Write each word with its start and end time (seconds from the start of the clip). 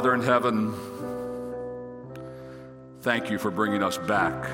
Father 0.00 0.14
in 0.14 0.22
heaven, 0.22 0.72
thank 3.02 3.28
you 3.28 3.38
for 3.38 3.50
bringing 3.50 3.82
us 3.82 3.98
back 3.98 4.48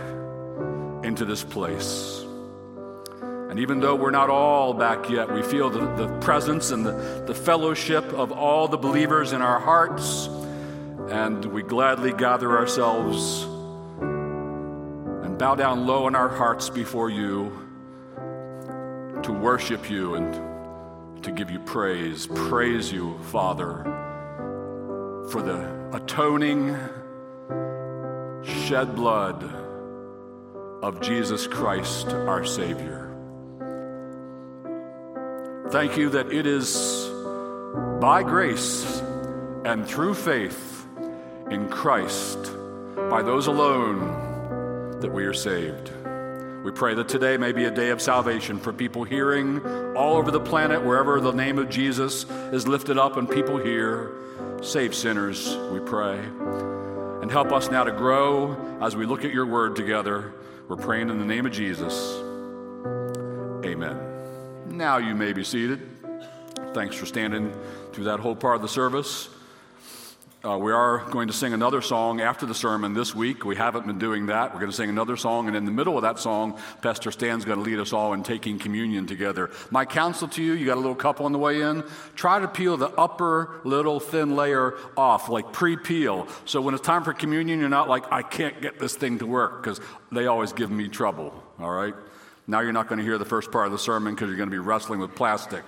into 1.05 1.25
this 1.25 1.45
place. 1.45 2.25
And 3.23 3.61
even 3.61 3.79
though 3.79 3.95
we're 3.95 4.11
not 4.11 4.29
all 4.29 4.75
back 4.75 5.09
yet, 5.09 5.33
we 5.33 5.45
feel 5.45 5.71
the, 5.71 5.87
the 5.95 6.09
presence 6.19 6.73
and 6.73 6.85
the, 6.85 7.23
the 7.29 7.35
fellowship 7.35 8.03
of 8.07 8.33
all 8.33 8.67
the 8.67 8.77
believers 8.77 9.33
in 9.33 9.41
our 9.41 9.61
hearts. 9.61 10.27
And 11.11 11.45
we 11.45 11.63
gladly 11.63 12.13
gather 12.13 12.59
ourselves 12.59 13.45
and 14.03 15.39
bow 15.39 15.55
down 15.55 15.87
low 15.87 16.09
in 16.09 16.17
our 16.17 16.29
hearts 16.29 16.71
before 16.71 17.09
you 17.09 17.53
to 19.23 19.31
worship 19.31 19.89
you 19.89 20.17
and 20.17 21.23
to 21.23 21.31
give 21.31 21.53
you 21.53 21.61
praise. 21.61 22.27
Praise 22.27 22.91
you, 22.91 23.17
Father, 23.31 24.06
for 25.29 25.43
the 25.43 25.91
atoning 25.93 26.77
shed 28.45 28.95
blood 28.95 29.43
of 30.83 31.01
Jesus 31.01 31.47
Christ, 31.47 32.09
our 32.09 32.45
Savior. 32.45 33.03
Thank 35.71 35.97
you 35.97 36.11
that 36.11 36.33
it 36.33 36.47
is 36.47 37.11
by 38.01 38.23
grace 38.23 39.01
and 39.65 39.87
through 39.87 40.15
faith 40.15 40.87
in 41.51 41.69
Christ, 41.69 42.53
by 43.11 43.23
those 43.23 43.49
alone, 43.49 45.01
that 45.01 45.13
we 45.13 45.25
are 45.25 45.35
saved. 45.35 45.91
We 46.67 46.73
pray 46.73 46.95
that 46.95 47.07
today 47.07 47.37
may 47.37 47.53
be 47.53 47.67
a 47.67 47.71
day 47.71 47.91
of 47.91 48.03
salvation 48.03 48.59
for 48.59 48.73
people 48.73 49.05
hearing 49.05 49.65
all 49.95 50.17
over 50.17 50.33
the 50.33 50.41
planet, 50.41 50.83
wherever 50.83 51.21
the 51.21 51.31
name 51.31 51.61
of 51.61 51.69
Jesus 51.69 52.25
is 52.51 52.67
lifted 52.67 52.99
up 52.99 53.17
and 53.17 53.31
people 53.31 53.57
hear. 53.57 54.11
Save 54.63 54.93
sinners, 54.93 55.57
we 55.71 55.79
pray. 55.79 56.19
And 56.19 57.31
help 57.31 57.53
us 57.53 57.71
now 57.71 57.85
to 57.85 57.93
grow 57.93 58.57
as 58.81 58.97
we 58.97 59.07
look 59.07 59.25
at 59.25 59.33
your 59.33 59.47
word 59.47 59.77
together. 59.77 60.35
We're 60.67 60.75
praying 60.75 61.09
in 61.09 61.21
the 61.21 61.25
name 61.25 61.47
of 61.47 61.53
Jesus. 61.53 62.17
Amen. 63.65 63.97
Now 64.67 64.99
you 64.99 65.15
may 65.15 65.33
be 65.33 65.45
seated. 65.45 65.81
Thanks 66.75 66.97
for 66.97 67.07
standing 67.07 67.55
through 67.93 68.07
that 68.07 68.19
whole 68.19 68.35
part 68.35 68.57
of 68.57 68.63
the 68.63 68.69
service. 68.69 69.29
Uh, 70.45 70.57
we 70.59 70.71
are 70.71 70.99
going 71.11 71.29
to 71.29 71.33
sing 71.33 71.55
another 71.55 71.81
song 71.81 72.21
after 72.21 72.45
the 72.45 72.55
sermon 72.55 72.93
this 72.93 73.15
week. 73.15 73.45
We 73.45 73.57
haven't 73.57 73.87
been 73.87 73.99
doing 73.99 74.27
that. 74.27 74.53
We're 74.53 74.61
going 74.61 74.71
to 74.71 74.77
sing 74.77 74.91
another 74.91 75.17
song, 75.17 75.49
and 75.49 75.57
in 75.57 75.65
the 75.65 75.71
middle 75.73 75.97
of 75.97 76.03
that 76.03 76.19
song, 76.19 76.59
Pastor 76.83 77.11
Stan's 77.11 77.45
going 77.45 77.59
to 77.59 77.65
lead 77.65 77.79
us 77.81 77.93
all 77.93 78.13
in 78.13 78.23
taking 78.23 78.59
communion 78.59 79.07
together. 79.07 79.51
My 79.71 79.87
counsel 79.87 80.29
to 80.29 80.43
you 80.43 80.53
you 80.53 80.67
got 80.67 80.77
a 80.77 80.81
little 80.81 80.95
cup 80.95 81.23
on 81.23 81.33
the 81.33 81.39
way 81.39 81.63
in. 81.63 81.83
Try 82.15 82.39
to 82.39 82.47
peel 82.49 82.77
the 82.77 82.91
upper 82.91 83.61
little 83.65 83.99
thin 83.99 84.37
layer 84.37 84.75
off, 84.97 85.31
like 85.31 85.53
pre 85.53 85.77
peel. 85.77 86.29
So 86.45 86.61
when 86.61 86.75
it's 86.75 86.87
time 86.87 87.03
for 87.03 87.15
communion, 87.15 87.59
you're 87.59 87.69
not 87.69 87.89
like, 87.89 88.05
I 88.13 88.23
can't 88.23 88.61
get 88.61 88.79
this 88.79 88.95
thing 88.95 89.19
to 89.21 89.27
work, 89.27 89.63
because 89.63 89.81
they 90.13 90.27
always 90.27 90.53
give 90.53 90.71
me 90.71 90.89
trouble, 90.89 91.33
all 91.59 91.71
right? 91.71 91.95
Now 92.47 92.61
you're 92.61 92.73
not 92.73 92.89
going 92.89 92.99
to 92.99 93.05
hear 93.05 93.19
the 93.19 93.25
first 93.25 93.51
part 93.51 93.67
of 93.67 93.73
the 93.73 93.79
sermon 93.79 94.15
because 94.15 94.29
you're 94.29 94.37
going 94.37 94.51
to 94.51 94.55
be 94.55 94.61
wrestling 94.61 95.01
with 95.01 95.15
plastic. 95.17 95.65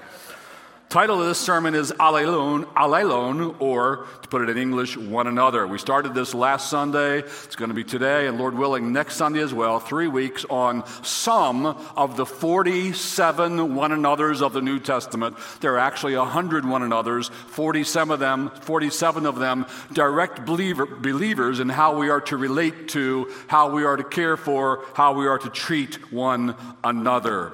Title 0.89 1.20
of 1.20 1.27
this 1.27 1.39
sermon 1.39 1.75
is 1.75 1.92
Allelon, 1.92 2.64
Allelon, 2.72 3.61
or 3.61 4.06
to 4.22 4.28
put 4.31 4.41
it 4.41 4.48
in 4.48 4.56
English, 4.56 4.97
one 4.97 5.27
another. 5.27 5.67
We 5.67 5.77
started 5.77 6.14
this 6.14 6.33
last 6.33 6.70
Sunday. 6.70 7.19
It's 7.19 7.56
going 7.56 7.69
to 7.69 7.75
be 7.75 7.84
today, 7.84 8.27
and 8.27 8.39
Lord 8.39 8.55
willing, 8.55 8.91
next 8.91 9.16
Sunday 9.16 9.41
as 9.41 9.53
well. 9.53 9.81
Three 9.81 10.09
weeks 10.09 10.47
on 10.48 10.86
some 11.05 11.66
of 11.66 12.16
the 12.16 12.25
47 12.25 13.75
one 13.75 13.92
another's 13.92 14.41
of 14.41 14.55
the 14.55 14.62
New 14.62 14.78
Testament. 14.78 15.36
There 15.61 15.75
are 15.75 15.78
actually 15.78 16.16
100 16.16 16.64
one 16.64 16.83
another's, 16.83 17.28
47 17.28 18.14
of 18.14 18.19
them, 18.19 18.50
47 18.62 19.27
of 19.27 19.39
them 19.39 19.66
direct 19.92 20.47
believer, 20.47 20.86
believers 20.86 21.61
in 21.61 21.69
how 21.69 21.98
we 21.98 22.09
are 22.09 22.22
to 22.22 22.39
relate 22.39 22.89
to, 22.89 23.31
how 23.47 23.72
we 23.72 23.84
are 23.84 23.98
to 23.98 24.05
care 24.05 24.39
for, 24.39 24.86
how 24.94 25.12
we 25.12 25.27
are 25.27 25.39
to 25.39 25.50
treat 25.50 26.11
one 26.11 26.55
another 26.83 27.53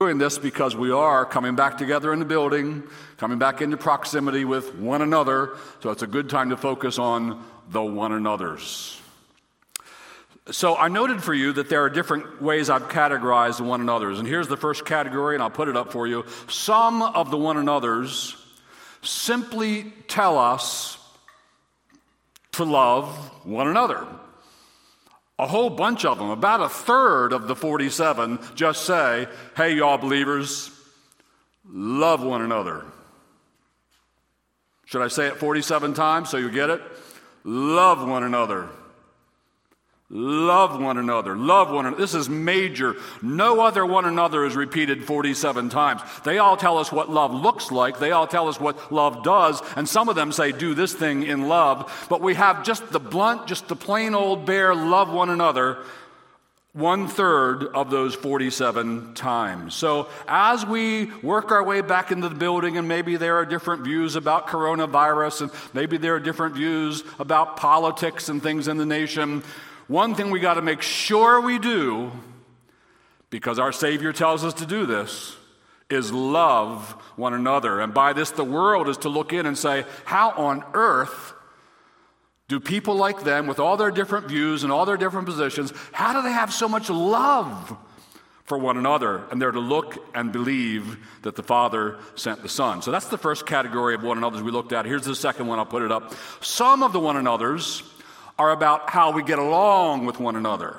doing 0.00 0.18
this 0.18 0.38
because 0.38 0.76
we 0.76 0.92
are 0.92 1.24
coming 1.24 1.56
back 1.56 1.76
together 1.76 2.12
in 2.12 2.20
the 2.20 2.24
building, 2.24 2.84
coming 3.16 3.36
back 3.36 3.60
into 3.60 3.76
proximity 3.76 4.44
with 4.44 4.72
one 4.76 5.02
another. 5.02 5.56
So 5.80 5.90
it's 5.90 6.02
a 6.02 6.06
good 6.06 6.30
time 6.30 6.50
to 6.50 6.56
focus 6.56 7.00
on 7.00 7.44
the 7.70 7.82
one 7.82 8.12
another's. 8.12 9.02
So 10.52 10.76
I 10.76 10.86
noted 10.86 11.20
for 11.20 11.34
you 11.34 11.52
that 11.54 11.68
there 11.68 11.82
are 11.82 11.90
different 11.90 12.40
ways 12.40 12.70
I've 12.70 12.88
categorized 12.88 13.56
the 13.56 13.64
one 13.64 13.80
another's. 13.80 14.20
And 14.20 14.28
here's 14.28 14.46
the 14.46 14.56
first 14.56 14.86
category, 14.86 15.34
and 15.34 15.42
I'll 15.42 15.50
put 15.50 15.66
it 15.66 15.76
up 15.76 15.90
for 15.90 16.06
you. 16.06 16.24
Some 16.48 17.02
of 17.02 17.32
the 17.32 17.36
one 17.36 17.56
another's 17.56 18.36
simply 19.02 19.92
tell 20.06 20.38
us 20.38 20.96
to 22.52 22.62
love 22.62 23.08
one 23.44 23.66
another. 23.66 24.06
A 25.38 25.46
whole 25.46 25.70
bunch 25.70 26.04
of 26.04 26.18
them, 26.18 26.30
about 26.30 26.60
a 26.60 26.68
third 26.68 27.32
of 27.32 27.46
the 27.46 27.54
47, 27.54 28.40
just 28.54 28.84
say, 28.84 29.28
Hey, 29.56 29.74
y'all 29.74 29.98
believers, 29.98 30.70
love 31.64 32.22
one 32.22 32.42
another. 32.42 32.84
Should 34.86 35.02
I 35.02 35.08
say 35.08 35.26
it 35.28 35.36
47 35.36 35.94
times 35.94 36.30
so 36.30 36.38
you 36.38 36.50
get 36.50 36.70
it? 36.70 36.80
Love 37.44 38.06
one 38.06 38.24
another. 38.24 38.68
Love 40.10 40.80
one 40.80 40.96
another. 40.96 41.36
Love 41.36 41.70
one 41.70 41.84
another. 41.84 42.00
This 42.00 42.14
is 42.14 42.30
major. 42.30 42.96
No 43.20 43.60
other 43.60 43.84
one 43.84 44.06
another 44.06 44.46
is 44.46 44.56
repeated 44.56 45.04
47 45.04 45.68
times. 45.68 46.00
They 46.24 46.38
all 46.38 46.56
tell 46.56 46.78
us 46.78 46.90
what 46.90 47.10
love 47.10 47.34
looks 47.34 47.70
like. 47.70 47.98
They 47.98 48.12
all 48.12 48.26
tell 48.26 48.48
us 48.48 48.58
what 48.58 48.90
love 48.90 49.22
does. 49.22 49.60
And 49.76 49.86
some 49.86 50.08
of 50.08 50.16
them 50.16 50.32
say, 50.32 50.52
do 50.52 50.72
this 50.72 50.94
thing 50.94 51.24
in 51.24 51.46
love. 51.46 52.06
But 52.08 52.22
we 52.22 52.34
have 52.36 52.64
just 52.64 52.90
the 52.90 52.98
blunt, 52.98 53.46
just 53.46 53.68
the 53.68 53.76
plain 53.76 54.14
old 54.14 54.46
bare 54.46 54.74
love 54.74 55.12
one 55.12 55.28
another 55.28 55.78
one 56.74 57.08
third 57.08 57.64
of 57.64 57.90
those 57.90 58.14
47 58.14 59.14
times. 59.14 59.74
So, 59.74 60.08
as 60.28 60.64
we 60.64 61.06
work 61.22 61.50
our 61.50 61.64
way 61.64 61.80
back 61.80 62.12
into 62.12 62.28
the 62.28 62.34
building, 62.36 62.76
and 62.76 62.86
maybe 62.86 63.16
there 63.16 63.36
are 63.36 63.44
different 63.44 63.82
views 63.82 64.14
about 64.14 64.46
coronavirus, 64.46 65.40
and 65.42 65.50
maybe 65.74 65.96
there 65.96 66.14
are 66.14 66.20
different 66.20 66.54
views 66.54 67.02
about 67.18 67.56
politics 67.56 68.28
and 68.28 68.40
things 68.40 68.68
in 68.68 68.76
the 68.76 68.86
nation, 68.86 69.42
one 69.88 70.14
thing 70.14 70.30
we 70.30 70.38
got 70.38 70.54
to 70.54 70.62
make 70.62 70.82
sure 70.82 71.40
we 71.40 71.58
do, 71.58 72.12
because 73.30 73.58
our 73.58 73.72
Savior 73.72 74.12
tells 74.12 74.44
us 74.44 74.54
to 74.54 74.66
do 74.66 74.86
this, 74.86 75.36
is 75.90 76.12
love 76.12 76.92
one 77.16 77.32
another. 77.32 77.80
And 77.80 77.94
by 77.94 78.12
this, 78.12 78.30
the 78.30 78.44
world 78.44 78.88
is 78.88 78.98
to 78.98 79.08
look 79.08 79.32
in 79.32 79.46
and 79.46 79.56
say, 79.56 79.84
How 80.04 80.30
on 80.32 80.62
earth 80.74 81.32
do 82.48 82.60
people 82.60 82.94
like 82.96 83.24
them, 83.24 83.46
with 83.46 83.58
all 83.58 83.76
their 83.76 83.90
different 83.90 84.28
views 84.28 84.64
and 84.64 84.72
all 84.72 84.86
their 84.86 84.96
different 84.96 85.26
positions, 85.26 85.72
how 85.92 86.14
do 86.14 86.22
they 86.22 86.32
have 86.32 86.52
so 86.52 86.68
much 86.68 86.88
love 86.88 87.76
for 88.44 88.56
one 88.56 88.78
another? 88.78 89.22
And 89.30 89.40
they're 89.40 89.50
to 89.50 89.60
look 89.60 89.98
and 90.14 90.32
believe 90.32 90.96
that 91.22 91.36
the 91.36 91.42
Father 91.42 91.98
sent 92.14 92.42
the 92.42 92.48
Son. 92.48 92.80
So 92.80 92.90
that's 92.90 93.08
the 93.08 93.18
first 93.18 93.46
category 93.46 93.94
of 93.94 94.02
one 94.02 94.16
another's 94.16 94.42
we 94.42 94.50
looked 94.50 94.72
at. 94.72 94.86
Here's 94.86 95.04
the 95.04 95.14
second 95.14 95.46
one, 95.46 95.58
I'll 95.58 95.66
put 95.66 95.82
it 95.82 95.92
up. 95.92 96.14
Some 96.40 96.82
of 96.82 96.94
the 96.94 97.00
one 97.00 97.18
another's 97.18 97.82
are 98.38 98.50
about 98.50 98.90
how 98.90 99.10
we 99.10 99.22
get 99.22 99.38
along 99.38 100.06
with 100.06 100.20
one 100.20 100.36
another. 100.36 100.76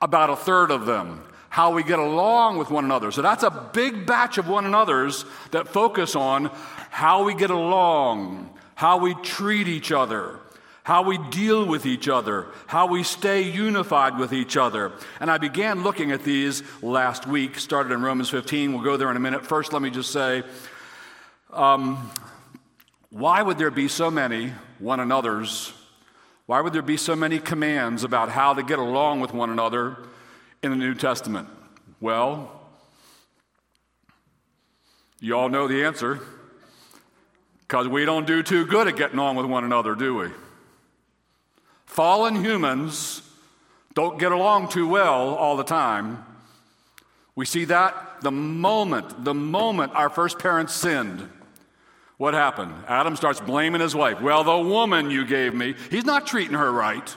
About 0.00 0.30
a 0.30 0.36
third 0.36 0.70
of 0.70 0.84
them, 0.84 1.24
how 1.48 1.72
we 1.72 1.82
get 1.82 1.98
along 1.98 2.58
with 2.58 2.70
one 2.70 2.84
another. 2.84 3.10
So 3.10 3.22
that's 3.22 3.42
a 3.42 3.70
big 3.72 4.06
batch 4.06 4.36
of 4.36 4.46
one 4.46 4.66
another's 4.66 5.24
that 5.52 5.68
focus 5.68 6.14
on 6.14 6.50
how 6.90 7.24
we 7.24 7.34
get 7.34 7.50
along, 7.50 8.50
how 8.74 8.98
we 8.98 9.14
treat 9.14 9.66
each 9.66 9.90
other, 9.90 10.38
how 10.82 11.02
we 11.02 11.16
deal 11.30 11.64
with 11.64 11.86
each 11.86 12.08
other, 12.08 12.46
how 12.66 12.86
we 12.86 13.02
stay 13.02 13.42
unified 13.42 14.18
with 14.18 14.34
each 14.34 14.56
other. 14.56 14.92
And 15.18 15.30
I 15.30 15.38
began 15.38 15.82
looking 15.82 16.12
at 16.12 16.22
these 16.22 16.62
last 16.82 17.26
week, 17.26 17.58
started 17.58 17.92
in 17.92 18.02
Romans 18.02 18.28
15. 18.28 18.74
We'll 18.74 18.84
go 18.84 18.98
there 18.98 19.10
in 19.10 19.16
a 19.16 19.20
minute. 19.20 19.46
First, 19.46 19.72
let 19.72 19.80
me 19.80 19.90
just 19.90 20.12
say 20.12 20.42
um, 21.52 22.10
why 23.10 23.40
would 23.40 23.56
there 23.56 23.70
be 23.70 23.88
so 23.88 24.10
many 24.10 24.52
one 24.78 25.00
another's 25.00 25.72
why 26.46 26.60
would 26.60 26.72
there 26.72 26.82
be 26.82 26.96
so 26.96 27.16
many 27.16 27.38
commands 27.38 28.04
about 28.04 28.30
how 28.30 28.54
to 28.54 28.62
get 28.62 28.78
along 28.78 29.20
with 29.20 29.32
one 29.32 29.50
another 29.50 29.98
in 30.62 30.70
the 30.70 30.76
New 30.76 30.94
Testament? 30.94 31.48
Well, 32.00 32.52
you 35.20 35.36
all 35.36 35.48
know 35.48 35.66
the 35.66 35.84
answer. 35.84 36.20
Because 37.60 37.88
we 37.88 38.04
don't 38.04 38.28
do 38.28 38.44
too 38.44 38.64
good 38.64 38.86
at 38.86 38.96
getting 38.96 39.18
on 39.18 39.34
with 39.34 39.46
one 39.46 39.64
another, 39.64 39.96
do 39.96 40.14
we? 40.14 40.28
Fallen 41.84 42.36
humans 42.36 43.22
don't 43.94 44.20
get 44.20 44.30
along 44.30 44.68
too 44.68 44.86
well 44.86 45.34
all 45.34 45.56
the 45.56 45.64
time. 45.64 46.24
We 47.34 47.44
see 47.44 47.64
that 47.64 48.20
the 48.20 48.30
moment, 48.30 49.24
the 49.24 49.34
moment 49.34 49.94
our 49.94 50.08
first 50.08 50.38
parents 50.38 50.74
sinned. 50.74 51.28
What 52.18 52.34
happened? 52.34 52.72
Adam 52.88 53.14
starts 53.16 53.40
blaming 53.40 53.80
his 53.80 53.94
wife. 53.94 54.20
Well, 54.22 54.42
the 54.42 54.58
woman 54.58 55.10
you 55.10 55.26
gave 55.26 55.54
me, 55.54 55.74
he's 55.90 56.04
not 56.04 56.26
treating 56.26 56.54
her 56.54 56.72
right. 56.72 57.16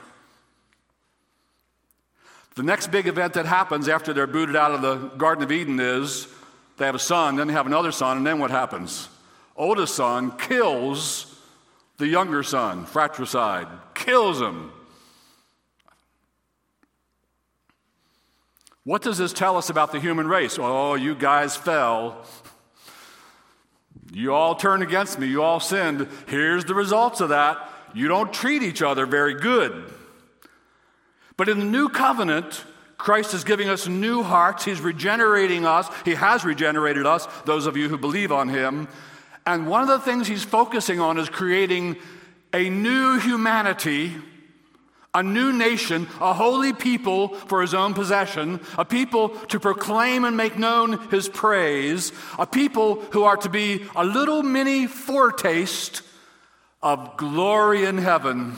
The 2.54 2.62
next 2.62 2.88
big 2.88 3.06
event 3.06 3.34
that 3.34 3.46
happens 3.46 3.88
after 3.88 4.12
they're 4.12 4.26
booted 4.26 4.56
out 4.56 4.72
of 4.72 4.82
the 4.82 4.96
Garden 5.16 5.42
of 5.44 5.52
Eden 5.52 5.80
is 5.80 6.28
they 6.76 6.84
have 6.84 6.94
a 6.94 6.98
son, 6.98 7.36
then 7.36 7.46
they 7.46 7.54
have 7.54 7.66
another 7.66 7.92
son, 7.92 8.18
and 8.18 8.26
then 8.26 8.38
what 8.38 8.50
happens? 8.50 9.08
Oldest 9.56 9.94
son 9.94 10.36
kills 10.36 11.34
the 11.96 12.06
younger 12.06 12.42
son, 12.42 12.84
fratricide, 12.84 13.68
kills 13.94 14.40
him. 14.40 14.72
What 18.84 19.02
does 19.02 19.18
this 19.18 19.32
tell 19.32 19.56
us 19.56 19.70
about 19.70 19.92
the 19.92 20.00
human 20.00 20.26
race? 20.26 20.58
Oh, 20.58 20.94
you 20.94 21.14
guys 21.14 21.56
fell. 21.56 22.24
You 24.12 24.34
all 24.34 24.54
turned 24.54 24.82
against 24.82 25.18
me. 25.18 25.28
You 25.28 25.42
all 25.42 25.60
sinned. 25.60 26.08
Here's 26.26 26.64
the 26.64 26.74
results 26.74 27.20
of 27.20 27.28
that. 27.28 27.68
You 27.94 28.08
don't 28.08 28.32
treat 28.32 28.62
each 28.62 28.82
other 28.82 29.06
very 29.06 29.34
good. 29.34 29.92
But 31.36 31.48
in 31.48 31.58
the 31.58 31.64
new 31.64 31.88
covenant, 31.88 32.64
Christ 32.98 33.34
is 33.34 33.44
giving 33.44 33.68
us 33.68 33.88
new 33.88 34.22
hearts. 34.22 34.64
He's 34.64 34.80
regenerating 34.80 35.64
us. 35.64 35.88
He 36.04 36.14
has 36.14 36.44
regenerated 36.44 37.06
us, 37.06 37.26
those 37.44 37.66
of 37.66 37.76
you 37.76 37.88
who 37.88 37.96
believe 37.96 38.30
on 38.30 38.48
Him. 38.48 38.88
And 39.46 39.66
one 39.66 39.82
of 39.82 39.88
the 39.88 40.00
things 40.00 40.28
He's 40.28 40.44
focusing 40.44 41.00
on 41.00 41.18
is 41.18 41.28
creating 41.28 41.96
a 42.52 42.68
new 42.68 43.18
humanity 43.18 44.12
a 45.14 45.22
new 45.22 45.52
nation, 45.52 46.06
a 46.20 46.32
holy 46.32 46.72
people 46.72 47.28
for 47.28 47.60
his 47.60 47.74
own 47.74 47.94
possession, 47.94 48.60
a 48.78 48.84
people 48.84 49.30
to 49.46 49.58
proclaim 49.58 50.24
and 50.24 50.36
make 50.36 50.56
known 50.56 50.98
his 51.10 51.28
praise, 51.28 52.12
a 52.38 52.46
people 52.46 52.96
who 53.12 53.24
are 53.24 53.36
to 53.38 53.48
be 53.48 53.84
a 53.96 54.04
little 54.04 54.42
mini 54.42 54.86
foretaste 54.86 56.02
of 56.82 57.16
glory 57.16 57.84
in 57.84 57.98
heaven. 57.98 58.56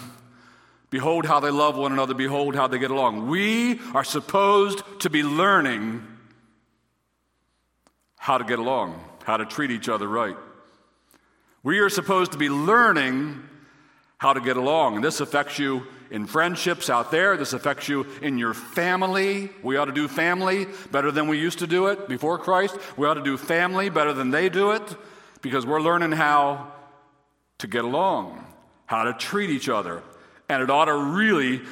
Behold 0.91 1.25
how 1.25 1.41
they 1.41 1.51
love 1.51 1.77
one 1.77 1.93
another, 1.93 2.13
behold 2.13 2.55
how 2.55 2.67
they 2.67 2.79
get 2.79 2.91
along. 2.91 3.29
We 3.29 3.81
are 3.95 4.05
supposed 4.05 4.83
to 5.01 5.09
be 5.09 5.23
learning 5.23 6.07
how 8.19 8.37
to 8.37 8.45
get 8.45 8.59
along, 8.59 9.03
how 9.25 9.39
to 9.39 9.47
treat 9.47 9.71
each 9.71 9.89
other 9.89 10.07
right. 10.07 10.37
We 11.63 11.79
are 11.79 11.89
supposed 11.89 12.33
to 12.33 12.39
be 12.39 12.51
learning 12.51 13.43
how 14.19 14.35
to 14.35 14.41
get 14.41 14.57
along. 14.57 14.97
And 14.97 15.05
this 15.05 15.21
affects 15.21 15.59
you 15.59 15.87
in 16.13 16.27
friendships 16.27 16.91
out 16.91 17.11
there. 17.11 17.37
This 17.37 17.55
affects 17.55 17.89
you 17.89 18.07
in 18.21 18.37
your 18.39 18.53
family. 18.55 19.49
We 19.63 19.79
ought 19.79 19.87
to 19.87 19.93
do 19.93 20.07
family 20.07 20.67
better 20.93 21.11
than 21.11 21.27
we 21.27 21.39
used 21.39 21.59
to 21.61 21.67
do 21.67 21.87
it 21.87 22.07
before 22.07 22.39
Christ. 22.39 22.77
We 22.99 23.07
ought 23.07 23.15
to 23.15 23.23
do 23.23 23.39
family 23.39 23.89
better 23.89 24.13
than 24.13 24.31
they 24.31 24.51
do 24.51 24.73
it 24.73 24.83
because 25.41 25.67
we're 25.67 25.81
learning 25.81 26.13
how 26.13 26.71
to 27.59 27.67
get 27.67 27.85
along, 27.85 28.47
how 28.85 29.05
to 29.05 29.15
treat 29.15 29.49
each 29.49 29.71
other. 29.71 30.03
And 30.51 30.63
it 30.63 30.69
ought 30.69 30.85
to 30.85 30.95
really 30.95 31.63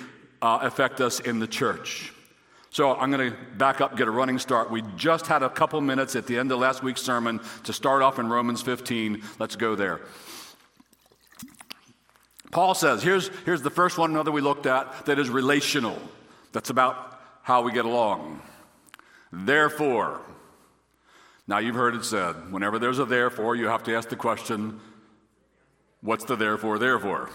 uh, 0.40 0.60
affect 0.62 1.02
us 1.02 1.20
in 1.20 1.38
the 1.38 1.46
church. 1.46 2.14
So 2.70 2.94
I'm 2.94 3.10
going 3.10 3.32
to 3.32 3.36
back 3.58 3.82
up, 3.82 3.96
get 3.96 4.08
a 4.08 4.10
running 4.10 4.38
start. 4.38 4.70
We 4.70 4.82
just 4.96 5.26
had 5.26 5.42
a 5.42 5.50
couple 5.50 5.80
minutes 5.82 6.16
at 6.16 6.26
the 6.26 6.38
end 6.38 6.50
of 6.50 6.60
last 6.60 6.82
week's 6.82 7.02
sermon 7.02 7.40
to 7.64 7.74
start 7.74 8.00
off 8.00 8.18
in 8.18 8.28
Romans 8.28 8.62
15. 8.62 9.22
Let's 9.38 9.56
go 9.56 9.74
there. 9.74 10.00
Paul 12.50 12.74
says, 12.74 13.02
here's, 13.02 13.30
here's 13.44 13.62
the 13.62 13.70
first 13.70 13.96
one 13.96 14.10
another 14.10 14.32
we 14.32 14.40
looked 14.40 14.66
at 14.66 15.06
that 15.06 15.18
is 15.18 15.28
relational. 15.28 16.00
That's 16.52 16.70
about 16.70 17.20
how 17.42 17.62
we 17.62 17.72
get 17.72 17.84
along. 17.84 18.42
Therefore, 19.32 20.20
now 21.46 21.58
you've 21.58 21.76
heard 21.76 21.94
it 21.94 22.04
said, 22.04 22.52
whenever 22.52 22.78
there's 22.78 22.98
a 22.98 23.04
therefore, 23.04 23.54
you 23.56 23.68
have 23.68 23.84
to 23.84 23.94
ask 23.94 24.08
the 24.08 24.16
question, 24.16 24.80
what's 26.00 26.24
the 26.24 26.36
therefore, 26.36 26.78
therefore? 26.78 27.30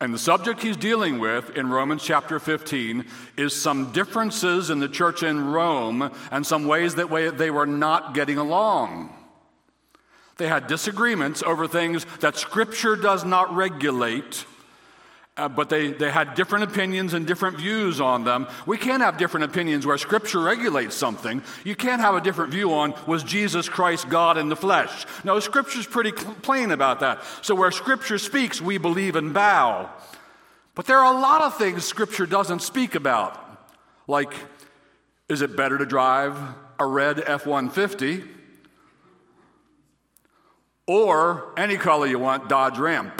And 0.00 0.12
the 0.12 0.18
subject 0.18 0.62
he's 0.62 0.76
dealing 0.76 1.20
with 1.20 1.56
in 1.56 1.70
Romans 1.70 2.02
chapter 2.02 2.40
15 2.40 3.04
is 3.36 3.54
some 3.54 3.92
differences 3.92 4.68
in 4.68 4.80
the 4.80 4.88
church 4.88 5.22
in 5.22 5.52
Rome 5.52 6.10
and 6.32 6.44
some 6.44 6.66
ways 6.66 6.96
that 6.96 7.08
way 7.08 7.30
they 7.30 7.52
were 7.52 7.66
not 7.66 8.12
getting 8.12 8.36
along. 8.36 9.14
They 10.42 10.48
had 10.48 10.66
disagreements 10.66 11.44
over 11.44 11.68
things 11.68 12.04
that 12.18 12.36
Scripture 12.36 12.96
does 12.96 13.24
not 13.24 13.54
regulate, 13.54 14.44
uh, 15.36 15.48
but 15.48 15.68
they, 15.68 15.92
they 15.92 16.10
had 16.10 16.34
different 16.34 16.64
opinions 16.64 17.14
and 17.14 17.28
different 17.28 17.58
views 17.58 18.00
on 18.00 18.24
them. 18.24 18.48
We 18.66 18.76
can't 18.76 19.04
have 19.04 19.18
different 19.18 19.44
opinions 19.44 19.86
where 19.86 19.96
Scripture 19.98 20.40
regulates 20.40 20.96
something. 20.96 21.42
You 21.62 21.76
can't 21.76 22.00
have 22.00 22.16
a 22.16 22.20
different 22.20 22.50
view 22.50 22.74
on 22.74 22.92
was 23.06 23.22
Jesus 23.22 23.68
Christ 23.68 24.08
God 24.08 24.36
in 24.36 24.48
the 24.48 24.56
flesh. 24.56 25.06
No, 25.22 25.38
Scripture's 25.38 25.86
pretty 25.86 26.10
cl- 26.10 26.34
plain 26.42 26.72
about 26.72 26.98
that. 26.98 27.22
So 27.42 27.54
where 27.54 27.70
Scripture 27.70 28.18
speaks, 28.18 28.60
we 28.60 28.78
believe 28.78 29.14
and 29.14 29.32
bow. 29.32 29.90
But 30.74 30.86
there 30.86 30.98
are 30.98 31.14
a 31.14 31.20
lot 31.20 31.42
of 31.42 31.56
things 31.56 31.84
Scripture 31.84 32.26
doesn't 32.26 32.62
speak 32.62 32.96
about, 32.96 33.38
like 34.08 34.34
is 35.28 35.40
it 35.40 35.56
better 35.56 35.78
to 35.78 35.86
drive 35.86 36.36
a 36.80 36.84
red 36.84 37.22
F 37.24 37.46
150? 37.46 38.41
Or 40.86 41.52
any 41.56 41.76
color 41.76 42.06
you 42.06 42.18
want, 42.18 42.48
Dodge 42.48 42.78
Ram. 42.78 43.12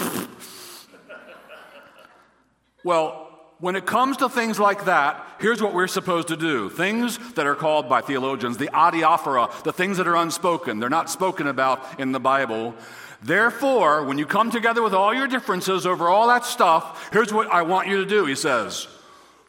well, 2.83 3.23
when 3.59 3.75
it 3.77 3.85
comes 3.85 4.17
to 4.17 4.27
things 4.27 4.59
like 4.59 4.85
that, 4.85 5.25
here's 5.39 5.61
what 5.61 5.73
we're 5.73 5.87
supposed 5.87 6.27
to 6.27 6.35
do. 6.35 6.69
Things 6.69 7.17
that 7.35 7.47
are 7.47 7.55
called 7.55 7.87
by 7.87 8.01
theologians 8.01 8.57
the 8.57 8.67
adiaphora, 8.67 9.63
the 9.63 9.71
things 9.71 9.97
that 9.97 10.07
are 10.07 10.17
unspoken, 10.17 10.79
they're 10.79 10.89
not 10.89 11.09
spoken 11.09 11.47
about 11.47 11.99
in 11.99 12.11
the 12.11 12.19
Bible. 12.19 12.75
Therefore, 13.21 14.03
when 14.03 14.17
you 14.17 14.25
come 14.25 14.51
together 14.51 14.83
with 14.83 14.93
all 14.93 15.13
your 15.13 15.27
differences 15.27 15.85
over 15.85 16.09
all 16.09 16.27
that 16.27 16.43
stuff, 16.43 17.09
here's 17.13 17.31
what 17.31 17.49
I 17.49 17.61
want 17.61 17.87
you 17.87 17.97
to 17.97 18.05
do, 18.05 18.25
he 18.25 18.35
says 18.35 18.87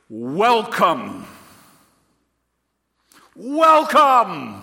Welcome. 0.08 1.26
Welcome. 3.34 4.62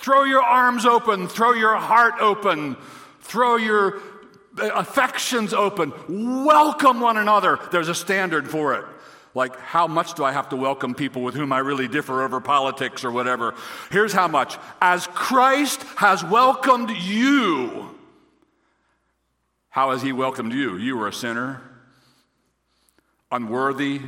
Throw 0.00 0.24
your 0.24 0.42
arms 0.42 0.86
open, 0.86 1.28
throw 1.28 1.52
your 1.52 1.76
heart 1.76 2.14
open, 2.20 2.78
throw 3.20 3.56
your 3.56 3.98
uh, 4.58 4.70
affections 4.74 5.52
open. 5.52 5.92
Welcome 6.46 7.00
one 7.00 7.18
another. 7.18 7.58
There's 7.70 7.90
a 7.90 7.94
standard 7.94 8.48
for 8.48 8.72
it. 8.74 8.86
Like, 9.34 9.58
how 9.60 9.86
much 9.86 10.14
do 10.14 10.24
I 10.24 10.32
have 10.32 10.48
to 10.48 10.56
welcome 10.56 10.94
people 10.94 11.22
with 11.22 11.34
whom 11.34 11.52
I 11.52 11.58
really 11.58 11.86
differ 11.86 12.22
over 12.22 12.40
politics 12.40 13.04
or 13.04 13.10
whatever? 13.10 13.54
Here's 13.92 14.14
how 14.14 14.26
much. 14.26 14.56
As 14.80 15.06
Christ 15.08 15.82
has 15.96 16.24
welcomed 16.24 16.88
you, 16.90 17.94
how 19.68 19.90
has 19.90 20.00
he 20.00 20.14
welcomed 20.14 20.54
you? 20.54 20.78
You 20.78 20.96
were 20.96 21.08
a 21.08 21.12
sinner, 21.12 21.60
unworthy 23.30 24.00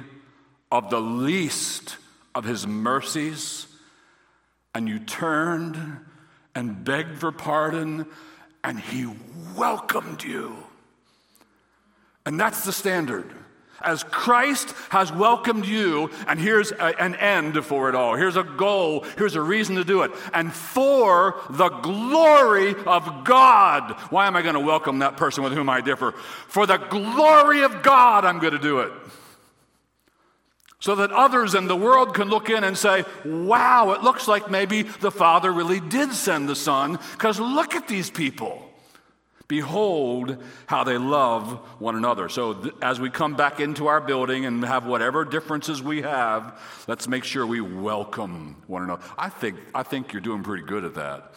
of 0.71 0.89
the 0.89 1.03
least 1.03 1.99
of 2.35 2.45
his 2.45 2.67
mercies 2.67 3.62
and 4.75 4.89
you 4.89 4.99
turned 4.99 5.79
and 6.55 6.85
begged 6.85 7.19
for 7.19 7.33
pardon, 7.33 8.07
and 8.65 8.79
He 8.79 9.09
welcomed 9.57 10.23
you. 10.23 10.57
And 12.25 12.39
that's 12.39 12.65
the 12.65 12.73
standard. 12.73 13.31
As 13.81 14.05
Christ 14.05 14.73
has 14.91 15.13
welcomed 15.13 15.67
you, 15.67 16.11
and 16.29 16.39
here's 16.39 16.71
a, 16.71 17.03
an 17.03 17.17
end 17.17 17.65
for 17.65 17.89
it 17.89 17.97
all. 17.97 18.15
Here's 18.15 18.37
a 18.37 18.45
goal. 18.45 19.05
Here's 19.19 19.35
a 19.35 19.41
reason 19.41 19.75
to 19.75 19.83
do 19.83 20.03
it. 20.03 20.13
And 20.33 20.53
for 20.53 21.41
the 21.51 21.69
glory 21.69 22.77
of 22.87 23.25
God. 23.25 23.93
Why 24.11 24.29
am 24.29 24.37
I 24.37 24.43
going 24.43 24.55
to 24.55 24.61
welcome 24.61 25.01
that 25.01 25.17
person 25.17 25.43
with 25.43 25.53
whom 25.53 25.69
I 25.69 25.81
differ? 25.81 26.13
For 26.13 26.65
the 26.65 26.77
glory 26.77 27.65
of 27.65 27.83
God, 27.83 28.25
I'm 28.25 28.39
going 28.39 28.53
to 28.53 28.59
do 28.61 28.81
it 28.81 28.93
so 30.83 30.97
that 30.97 31.13
others 31.13 31.55
in 31.55 31.69
the 31.69 31.77
world 31.77 32.13
can 32.13 32.29
look 32.29 32.51
in 32.51 32.65
and 32.65 32.77
say, 32.77 33.05
wow, 33.25 33.93
it 33.93 34.03
looks 34.03 34.27
like 34.27 34.51
maybe 34.51 34.83
the 34.83 35.13
Father 35.13 35.53
really 35.53 35.79
did 35.79 36.13
send 36.13 36.49
the 36.49 36.57
Son, 36.57 36.99
because 37.13 37.39
look 37.39 37.77
at 37.77 37.87
these 37.87 38.11
people. 38.11 38.69
Behold 39.47 40.43
how 40.67 40.83
they 40.83 40.99
love 40.99 41.53
one 41.79 41.95
another. 41.95 42.29
So, 42.29 42.55
th- 42.55 42.75
as 42.83 42.99
we 42.99 43.11
come 43.11 43.37
back 43.37 43.61
into 43.61 43.87
our 43.87 44.01
building 44.01 44.45
and 44.45 44.65
have 44.65 44.85
whatever 44.85 45.25
differences 45.25 45.81
we 45.81 46.03
have, 46.03 46.61
let's 46.89 47.07
make 47.07 47.23
sure 47.23 47.47
we 47.47 47.61
welcome 47.61 48.57
one 48.67 48.83
another. 48.83 49.05
I 49.17 49.29
think, 49.29 49.61
I 49.73 49.85
think 49.85 50.13
you're 50.13 50.21
doing 50.21 50.43
pretty 50.43 50.65
good 50.65 50.85
at 50.85 50.97
that. 50.97 51.35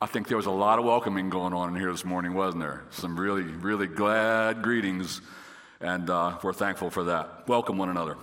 I 0.00 0.06
think 0.06 0.26
there 0.26 0.36
was 0.36 0.46
a 0.46 0.50
lot 0.50 0.80
of 0.80 0.84
welcoming 0.84 1.30
going 1.30 1.52
on 1.52 1.68
in 1.68 1.80
here 1.80 1.92
this 1.92 2.04
morning, 2.04 2.34
wasn't 2.34 2.64
there? 2.64 2.82
Some 2.90 3.20
really, 3.20 3.44
really 3.44 3.86
glad 3.86 4.62
greetings, 4.62 5.20
and 5.80 6.10
uh, 6.10 6.38
we're 6.42 6.52
thankful 6.52 6.90
for 6.90 7.04
that. 7.04 7.46
Welcome 7.46 7.78
one 7.78 7.88
another. 7.88 8.16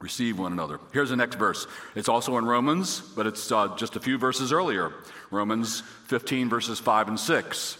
Receive 0.00 0.38
one 0.38 0.52
another. 0.52 0.80
Here's 0.92 1.10
the 1.10 1.16
next 1.16 1.36
verse. 1.36 1.66
It's 1.94 2.08
also 2.08 2.38
in 2.38 2.46
Romans, 2.46 3.00
but 3.00 3.26
it's 3.26 3.52
uh, 3.52 3.76
just 3.76 3.96
a 3.96 4.00
few 4.00 4.16
verses 4.16 4.50
earlier. 4.50 4.94
Romans 5.30 5.82
15, 6.06 6.48
verses 6.48 6.80
5 6.80 7.08
and 7.08 7.20
6. 7.20 7.76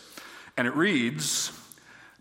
And 0.59 0.67
it 0.67 0.75
reads, 0.77 1.50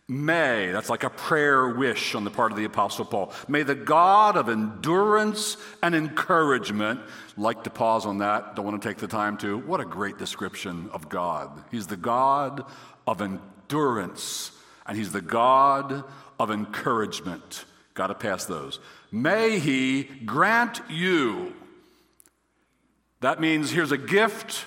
May, 0.07 0.71
that's 0.71 0.89
like 0.89 1.03
a 1.03 1.09
prayer 1.09 1.67
wish 1.67 2.15
on 2.15 2.23
the 2.23 2.31
part 2.31 2.51
of 2.51 2.57
the 2.57 2.63
Apostle 2.63 3.03
Paul. 3.03 3.33
May 3.49 3.63
the 3.63 3.75
God 3.75 4.37
of 4.37 4.47
endurance 4.47 5.57
and 5.83 5.93
encouragement, 5.93 7.01
like 7.35 7.65
to 7.65 7.69
pause 7.69 8.05
on 8.05 8.19
that, 8.19 8.55
don't 8.55 8.65
want 8.65 8.81
to 8.81 8.87
take 8.87 8.97
the 8.97 9.07
time 9.07 9.37
to. 9.39 9.57
What 9.59 9.81
a 9.81 9.85
great 9.85 10.17
description 10.17 10.89
of 10.93 11.09
God. 11.09 11.51
He's 11.71 11.87
the 11.87 11.97
God 11.97 12.63
of 13.05 13.21
endurance, 13.21 14.51
and 14.87 14.97
He's 14.97 15.11
the 15.11 15.21
God 15.21 16.05
of 16.39 16.49
encouragement. 16.49 17.65
Got 17.99 18.07
to 18.07 18.15
pass 18.15 18.45
those. 18.45 18.79
May 19.11 19.59
He 19.59 20.03
grant 20.03 20.79
you. 20.89 21.53
That 23.19 23.41
means 23.41 23.71
here's 23.71 23.91
a 23.91 23.97
gift 23.97 24.63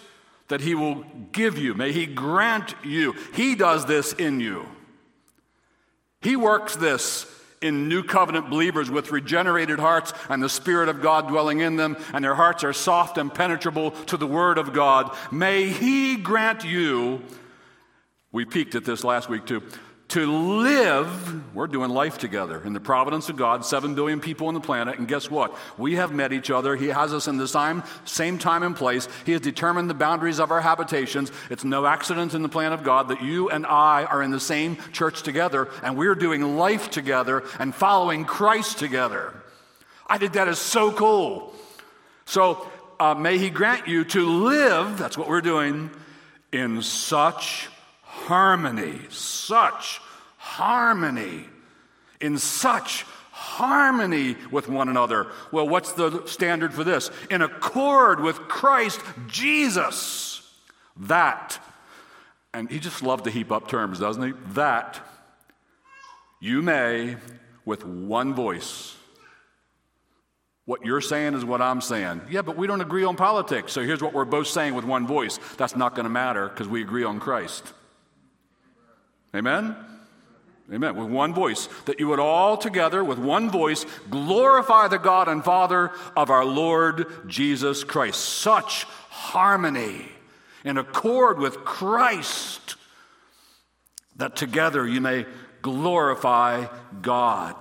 that 0.48 0.60
He 0.60 0.74
will 0.74 1.02
give 1.32 1.56
you. 1.56 1.72
May 1.72 1.92
He 1.92 2.04
grant 2.04 2.74
you. 2.84 3.14
He 3.32 3.54
does 3.54 3.86
this 3.86 4.12
in 4.12 4.40
you. 4.40 4.66
He 6.20 6.36
works 6.36 6.76
this 6.76 7.24
in 7.62 7.88
new 7.88 8.02
covenant 8.02 8.50
believers 8.50 8.90
with 8.90 9.10
regenerated 9.10 9.78
hearts 9.78 10.12
and 10.28 10.42
the 10.42 10.50
Spirit 10.50 10.90
of 10.90 11.00
God 11.00 11.28
dwelling 11.28 11.60
in 11.60 11.76
them, 11.76 11.96
and 12.12 12.22
their 12.22 12.34
hearts 12.34 12.62
are 12.64 12.74
soft 12.74 13.16
and 13.16 13.32
penetrable 13.32 13.92
to 13.92 14.18
the 14.18 14.26
Word 14.26 14.58
of 14.58 14.74
God. 14.74 15.16
May 15.30 15.70
He 15.70 16.16
grant 16.16 16.64
you, 16.66 17.22
we 18.30 18.44
peeked 18.44 18.74
at 18.74 18.84
this 18.84 19.02
last 19.02 19.30
week 19.30 19.46
too, 19.46 19.62
to 20.12 20.30
live, 20.30 21.54
we're 21.54 21.66
doing 21.66 21.88
life 21.88 22.18
together 22.18 22.62
in 22.66 22.74
the 22.74 22.80
providence 22.80 23.30
of 23.30 23.36
God, 23.36 23.64
seven 23.64 23.94
billion 23.94 24.20
people 24.20 24.48
on 24.48 24.52
the 24.52 24.60
planet, 24.60 24.98
and 24.98 25.08
guess 25.08 25.30
what? 25.30 25.56
We 25.78 25.94
have 25.94 26.12
met 26.12 26.34
each 26.34 26.50
other. 26.50 26.76
He 26.76 26.88
has 26.88 27.14
us 27.14 27.28
in 27.28 27.38
the 27.38 27.48
same, 27.48 27.82
same 28.04 28.36
time 28.36 28.62
and 28.62 28.76
place. 28.76 29.08
He 29.24 29.32
has 29.32 29.40
determined 29.40 29.88
the 29.88 29.94
boundaries 29.94 30.38
of 30.38 30.50
our 30.50 30.60
habitations. 30.60 31.32
It's 31.48 31.64
no 31.64 31.86
accident 31.86 32.34
in 32.34 32.42
the 32.42 32.50
plan 32.50 32.74
of 32.74 32.84
God 32.84 33.08
that 33.08 33.22
you 33.22 33.48
and 33.48 33.64
I 33.64 34.04
are 34.04 34.22
in 34.22 34.32
the 34.32 34.38
same 34.38 34.76
church 34.92 35.22
together, 35.22 35.70
and 35.82 35.96
we're 35.96 36.14
doing 36.14 36.58
life 36.58 36.90
together 36.90 37.42
and 37.58 37.74
following 37.74 38.26
Christ 38.26 38.78
together. 38.78 39.32
I 40.06 40.18
think 40.18 40.34
that 40.34 40.46
is 40.46 40.58
so 40.58 40.92
cool. 40.92 41.54
So 42.26 42.70
uh, 43.00 43.14
may 43.14 43.38
He 43.38 43.48
grant 43.48 43.88
you 43.88 44.04
to 44.04 44.28
live, 44.28 44.98
that's 44.98 45.16
what 45.16 45.30
we're 45.30 45.40
doing, 45.40 45.90
in 46.52 46.82
such 46.82 47.70
harmony, 48.02 49.00
such 49.08 50.01
harmony, 50.42 51.44
in 52.20 52.36
such 52.36 53.06
harmony 53.30 54.36
with 54.50 54.68
one 54.68 54.88
another. 54.88 55.28
Well, 55.52 55.68
what's 55.68 55.92
the 55.92 56.26
standard 56.26 56.74
for 56.74 56.82
this? 56.82 57.10
In 57.30 57.42
accord 57.42 58.20
with 58.20 58.36
Christ 58.48 59.00
Jesus. 59.28 60.42
That, 60.96 61.58
and 62.52 62.68
he 62.68 62.80
just 62.80 63.02
loved 63.02 63.24
to 63.24 63.30
heap 63.30 63.52
up 63.52 63.68
terms, 63.68 64.00
doesn't 64.00 64.22
he? 64.22 64.32
That 64.54 65.00
you 66.40 66.60
may, 66.60 67.16
with 67.64 67.86
one 67.86 68.34
voice, 68.34 68.96
what 70.64 70.84
you're 70.84 71.00
saying 71.00 71.34
is 71.34 71.44
what 71.44 71.62
I'm 71.62 71.80
saying. 71.80 72.20
Yeah, 72.30 72.42
but 72.42 72.56
we 72.56 72.66
don't 72.66 72.80
agree 72.80 73.04
on 73.04 73.14
politics. 73.14 73.72
So 73.72 73.82
here's 73.82 74.02
what 74.02 74.12
we're 74.12 74.24
both 74.24 74.48
saying 74.48 74.74
with 74.74 74.84
one 74.84 75.06
voice. 75.06 75.38
That's 75.56 75.76
not 75.76 75.94
going 75.94 76.04
to 76.04 76.10
matter 76.10 76.48
because 76.48 76.66
we 76.66 76.82
agree 76.82 77.04
on 77.04 77.20
Christ. 77.20 77.72
Amen? 79.34 79.76
Amen. 80.70 80.96
With 80.96 81.08
one 81.08 81.34
voice, 81.34 81.68
that 81.86 81.98
you 81.98 82.08
would 82.08 82.20
all 82.20 82.56
together, 82.56 83.02
with 83.02 83.18
one 83.18 83.50
voice, 83.50 83.84
glorify 84.10 84.88
the 84.88 84.98
God 84.98 85.28
and 85.28 85.44
Father 85.44 85.90
of 86.16 86.30
our 86.30 86.44
Lord 86.44 87.06
Jesus 87.26 87.84
Christ. 87.84 88.20
Such 88.20 88.84
harmony 89.08 90.08
in 90.64 90.78
accord 90.78 91.38
with 91.38 91.64
Christ, 91.64 92.76
that 94.16 94.36
together 94.36 94.86
you 94.86 95.00
may 95.00 95.26
glorify 95.62 96.66
God. 97.00 97.56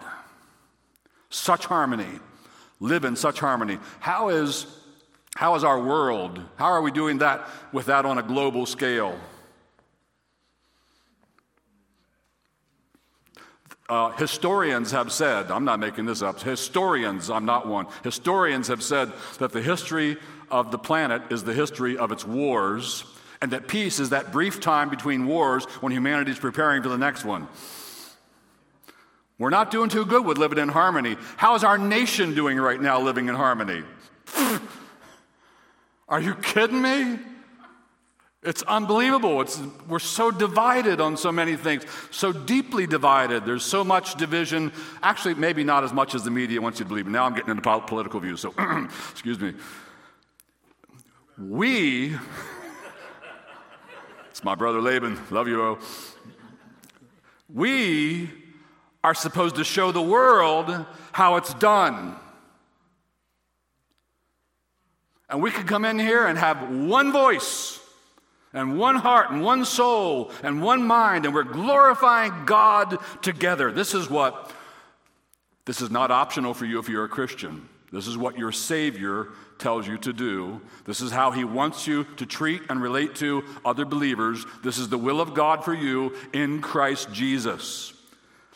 Such 1.30 1.66
harmony. 1.66 2.20
Live 2.80 3.06
in 3.06 3.16
such 3.16 3.40
harmony. 3.40 3.78
How 4.00 4.30
is, 4.30 4.66
how 5.36 5.56
is 5.56 5.64
our 5.64 5.82
world? 5.82 6.42
How 6.56 6.66
are 6.66 6.82
we 6.82 6.92
doing 6.92 7.20
that 7.20 7.48
with 7.72 7.88
that 7.88 8.06
on 8.06 8.18
a 8.18 8.24
global 8.24 8.66
scale? 8.66 9.18
Uh, 13.92 14.10
historians 14.12 14.92
have 14.92 15.12
said, 15.12 15.52
I'm 15.52 15.66
not 15.66 15.82
making 15.82 16.06
this 16.06 16.22
up, 16.22 16.40
historians, 16.40 17.30
I'm 17.30 17.44
not 17.44 17.68
one, 17.68 17.88
historians 18.06 18.70
have 18.70 18.82
said 18.82 19.12
that 19.40 19.52
the 19.52 19.62
history 19.62 20.16
of 20.50 20.72
the 20.72 20.78
planet 20.78 21.24
is 21.30 21.44
the 21.44 21.52
history 21.54 21.98
of 21.98 22.10
its 22.14 22.26
wars, 22.26 23.04
and 23.42 23.52
that 23.52 23.68
peace 23.68 24.00
is 24.00 24.12
that 24.12 24.32
brief 24.32 24.62
time 24.62 24.90
between 24.90 25.28
wars 25.28 25.66
when 25.82 25.92
humanity 25.92 26.32
is 26.32 26.40
preparing 26.40 26.82
for 26.82 26.88
the 26.88 26.98
next 26.98 27.26
one. 27.26 27.50
We're 29.38 29.50
not 29.50 29.72
doing 29.72 29.90
too 29.90 30.06
good 30.06 30.26
with 30.26 30.38
living 30.38 30.60
in 30.60 30.70
harmony. 30.70 31.18
How 31.36 31.56
is 31.56 31.66
our 31.66 31.78
nation 31.78 32.34
doing 32.34 32.58
right 32.58 32.82
now 32.82 33.02
living 33.02 33.28
in 33.28 33.36
harmony? 33.36 33.84
Are 36.08 36.22
you 36.22 36.36
kidding 36.36 36.82
me? 36.82 37.20
It's 38.44 38.64
unbelievable. 38.64 39.42
It's, 39.42 39.62
we're 39.88 40.00
so 40.00 40.32
divided 40.32 41.00
on 41.00 41.16
so 41.16 41.32
many 41.32 41.56
things, 41.56 41.84
so 42.10 42.34
deeply 42.34 42.88
divided. 42.88 43.46
There's 43.46 43.64
so 43.64 43.84
much 43.84 44.16
division. 44.16 44.72
Actually, 45.04 45.36
maybe 45.36 45.64
not 45.64 45.84
as 45.84 45.94
much 45.94 46.16
as 46.16 46.24
the 46.24 46.32
media 46.32 46.60
wants 46.60 46.80
you 46.80 46.86
to 46.86 46.90
believe. 46.90 47.06
Now 47.06 47.26
I'm 47.26 47.36
getting 47.36 47.52
into 47.52 47.80
political 47.82 48.20
views, 48.20 48.42
so 48.42 48.54
excuse 49.12 49.40
me. 49.40 49.54
We, 51.38 52.18
it's 54.32 54.44
my 54.44 54.56
brother 54.56 54.82
Laban, 54.82 55.20
love 55.30 55.48
you, 55.48 55.62
oh. 55.62 55.80
We 57.54 58.32
are 59.04 59.14
supposed 59.14 59.58
to 59.58 59.64
show 59.64 59.92
the 59.92 60.02
world 60.02 60.86
how 61.12 61.36
it's 61.36 61.54
done. 61.56 62.16
And 65.30 65.44
we 65.44 65.52
could 65.52 65.68
come 65.68 65.86
in 65.86 66.00
here 66.00 66.26
and 66.26 66.40
have 66.40 66.72
one 66.72 67.12
voice 67.12 67.81
and 68.54 68.78
one 68.78 68.96
heart 68.96 69.32
and 69.32 69.44
one 69.44 69.66
soul 69.66 70.32
and 70.44 70.62
one 70.62 70.86
mind, 70.86 71.26
and 71.26 71.34
we're 71.34 71.44
glorifying 71.44 72.46
God 72.46 72.98
together. 73.22 73.72
This 73.72 73.94
is 73.94 74.10
what, 74.10 74.52
this 75.66 75.82
is 75.82 75.90
not 75.90 76.12
optional 76.12 76.54
for 76.54 76.66
you 76.66 76.80
if 76.80 76.90
you're 76.90 77.06
a 77.06 77.10
Christian. 77.10 77.70
This 77.92 78.08
is 78.08 78.18
what 78.18 78.38
your 78.38 78.52
Savior 78.52 79.28
tells 79.58 79.88
you 79.88 79.98
to 80.00 80.14
do. 80.14 80.62
This 80.86 81.02
is 81.02 81.12
how 81.12 81.32
He 81.32 81.44
wants 81.44 81.88
you 81.88 82.06
to 82.18 82.26
treat 82.26 82.62
and 82.70 82.82
relate 82.82 83.16
to 83.16 83.44
other 83.64 83.86
believers. 83.86 84.46
This 84.64 84.78
is 84.78 84.90
the 84.90 84.98
will 84.98 85.22
of 85.22 85.34
God 85.34 85.64
for 85.64 85.74
you 85.74 86.16
in 86.34 86.62
Christ 86.62 87.12
Jesus. 87.12 87.94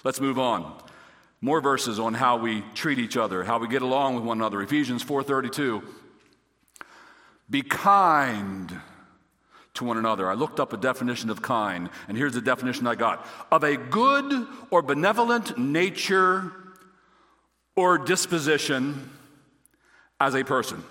Let's 0.04 0.22
move 0.22 0.40
on. 0.40 0.82
More 1.42 1.62
verses 1.62 2.00
on 2.00 2.14
how 2.14 2.38
we 2.38 2.64
treat 2.74 2.98
each 2.98 3.18
other, 3.18 3.44
how 3.44 3.60
we 3.60 3.68
get 3.68 3.82
along 3.82 4.16
with 4.16 4.24
one 4.24 4.40
another. 4.40 4.62
Ephesians 4.62 5.04
4:32. 5.04 5.84
Be 7.50 7.62
kind 7.62 8.82
to 9.76 9.84
one 9.84 9.98
another. 9.98 10.30
I 10.30 10.34
looked 10.34 10.60
up 10.60 10.74
a 10.74 10.78
definition 10.78 11.30
of 11.30 11.42
kind, 11.42 11.90
and 12.08 12.18
here's 12.18 12.34
the 12.34 12.42
definition 12.42 12.88
I 12.88 12.96
got 12.96 13.26
of 13.52 13.64
a 13.64 13.78
good 13.78 14.48
or 14.72 14.82
benevolent 14.82 15.58
nature 15.58 16.52
or 17.76 17.98
disposition 17.98 19.12
as 20.20 20.36
a 20.36 20.44
person. 20.44 20.84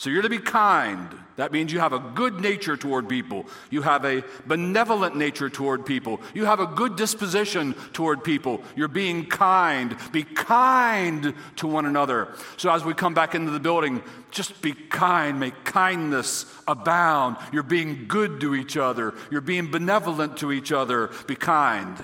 So 0.00 0.08
you're 0.08 0.22
to 0.22 0.30
be 0.30 0.38
kind. 0.38 1.10
That 1.36 1.52
means 1.52 1.74
you 1.74 1.78
have 1.80 1.92
a 1.92 1.98
good 1.98 2.40
nature 2.40 2.74
toward 2.74 3.06
people. 3.06 3.44
You 3.68 3.82
have 3.82 4.06
a 4.06 4.24
benevolent 4.46 5.14
nature 5.14 5.50
toward 5.50 5.84
people. 5.84 6.22
You 6.32 6.46
have 6.46 6.58
a 6.58 6.64
good 6.64 6.96
disposition 6.96 7.74
toward 7.92 8.24
people. 8.24 8.62
You're 8.76 8.88
being 8.88 9.26
kind. 9.26 9.94
Be 10.10 10.22
kind 10.22 11.34
to 11.56 11.66
one 11.66 11.84
another. 11.84 12.28
So 12.56 12.72
as 12.72 12.82
we 12.82 12.94
come 12.94 13.12
back 13.12 13.34
into 13.34 13.50
the 13.50 13.60
building, 13.60 14.02
just 14.30 14.62
be 14.62 14.72
kind. 14.72 15.38
Make 15.38 15.64
kindness 15.66 16.46
abound. 16.66 17.36
You're 17.52 17.62
being 17.62 18.06
good 18.08 18.40
to 18.40 18.54
each 18.54 18.78
other. 18.78 19.12
You're 19.30 19.42
being 19.42 19.70
benevolent 19.70 20.38
to 20.38 20.50
each 20.50 20.72
other. 20.72 21.10
Be 21.26 21.36
kind. 21.36 22.02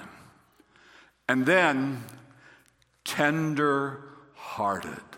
And 1.30 1.46
then, 1.46 2.04
tender 3.04 4.02
hearted. 4.34 5.15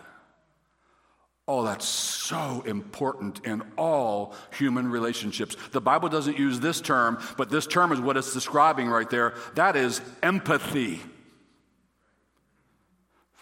Oh, 1.51 1.63
that's 1.63 1.87
so 1.87 2.61
important 2.67 3.43
in 3.43 3.63
all 3.75 4.35
human 4.55 4.87
relationships. 4.87 5.57
The 5.71 5.81
Bible 5.81 6.07
doesn't 6.07 6.37
use 6.37 6.59
this 6.59 6.79
term, 6.79 7.17
but 7.37 7.49
this 7.49 7.65
term 7.65 7.91
is 7.91 7.99
what 7.99 8.17
it's 8.17 8.35
describing 8.35 8.87
right 8.87 9.09
there. 9.09 9.33
That 9.55 9.75
is 9.75 9.99
empathy. 10.21 11.01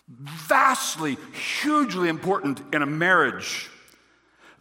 Vastly, 0.08 1.18
hugely 1.62 2.08
important 2.08 2.62
in 2.74 2.82
a 2.82 2.86
marriage, 2.86 3.70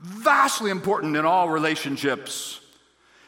vastly 0.00 0.72
important 0.72 1.16
in 1.16 1.24
all 1.24 1.48
relationships. 1.48 2.60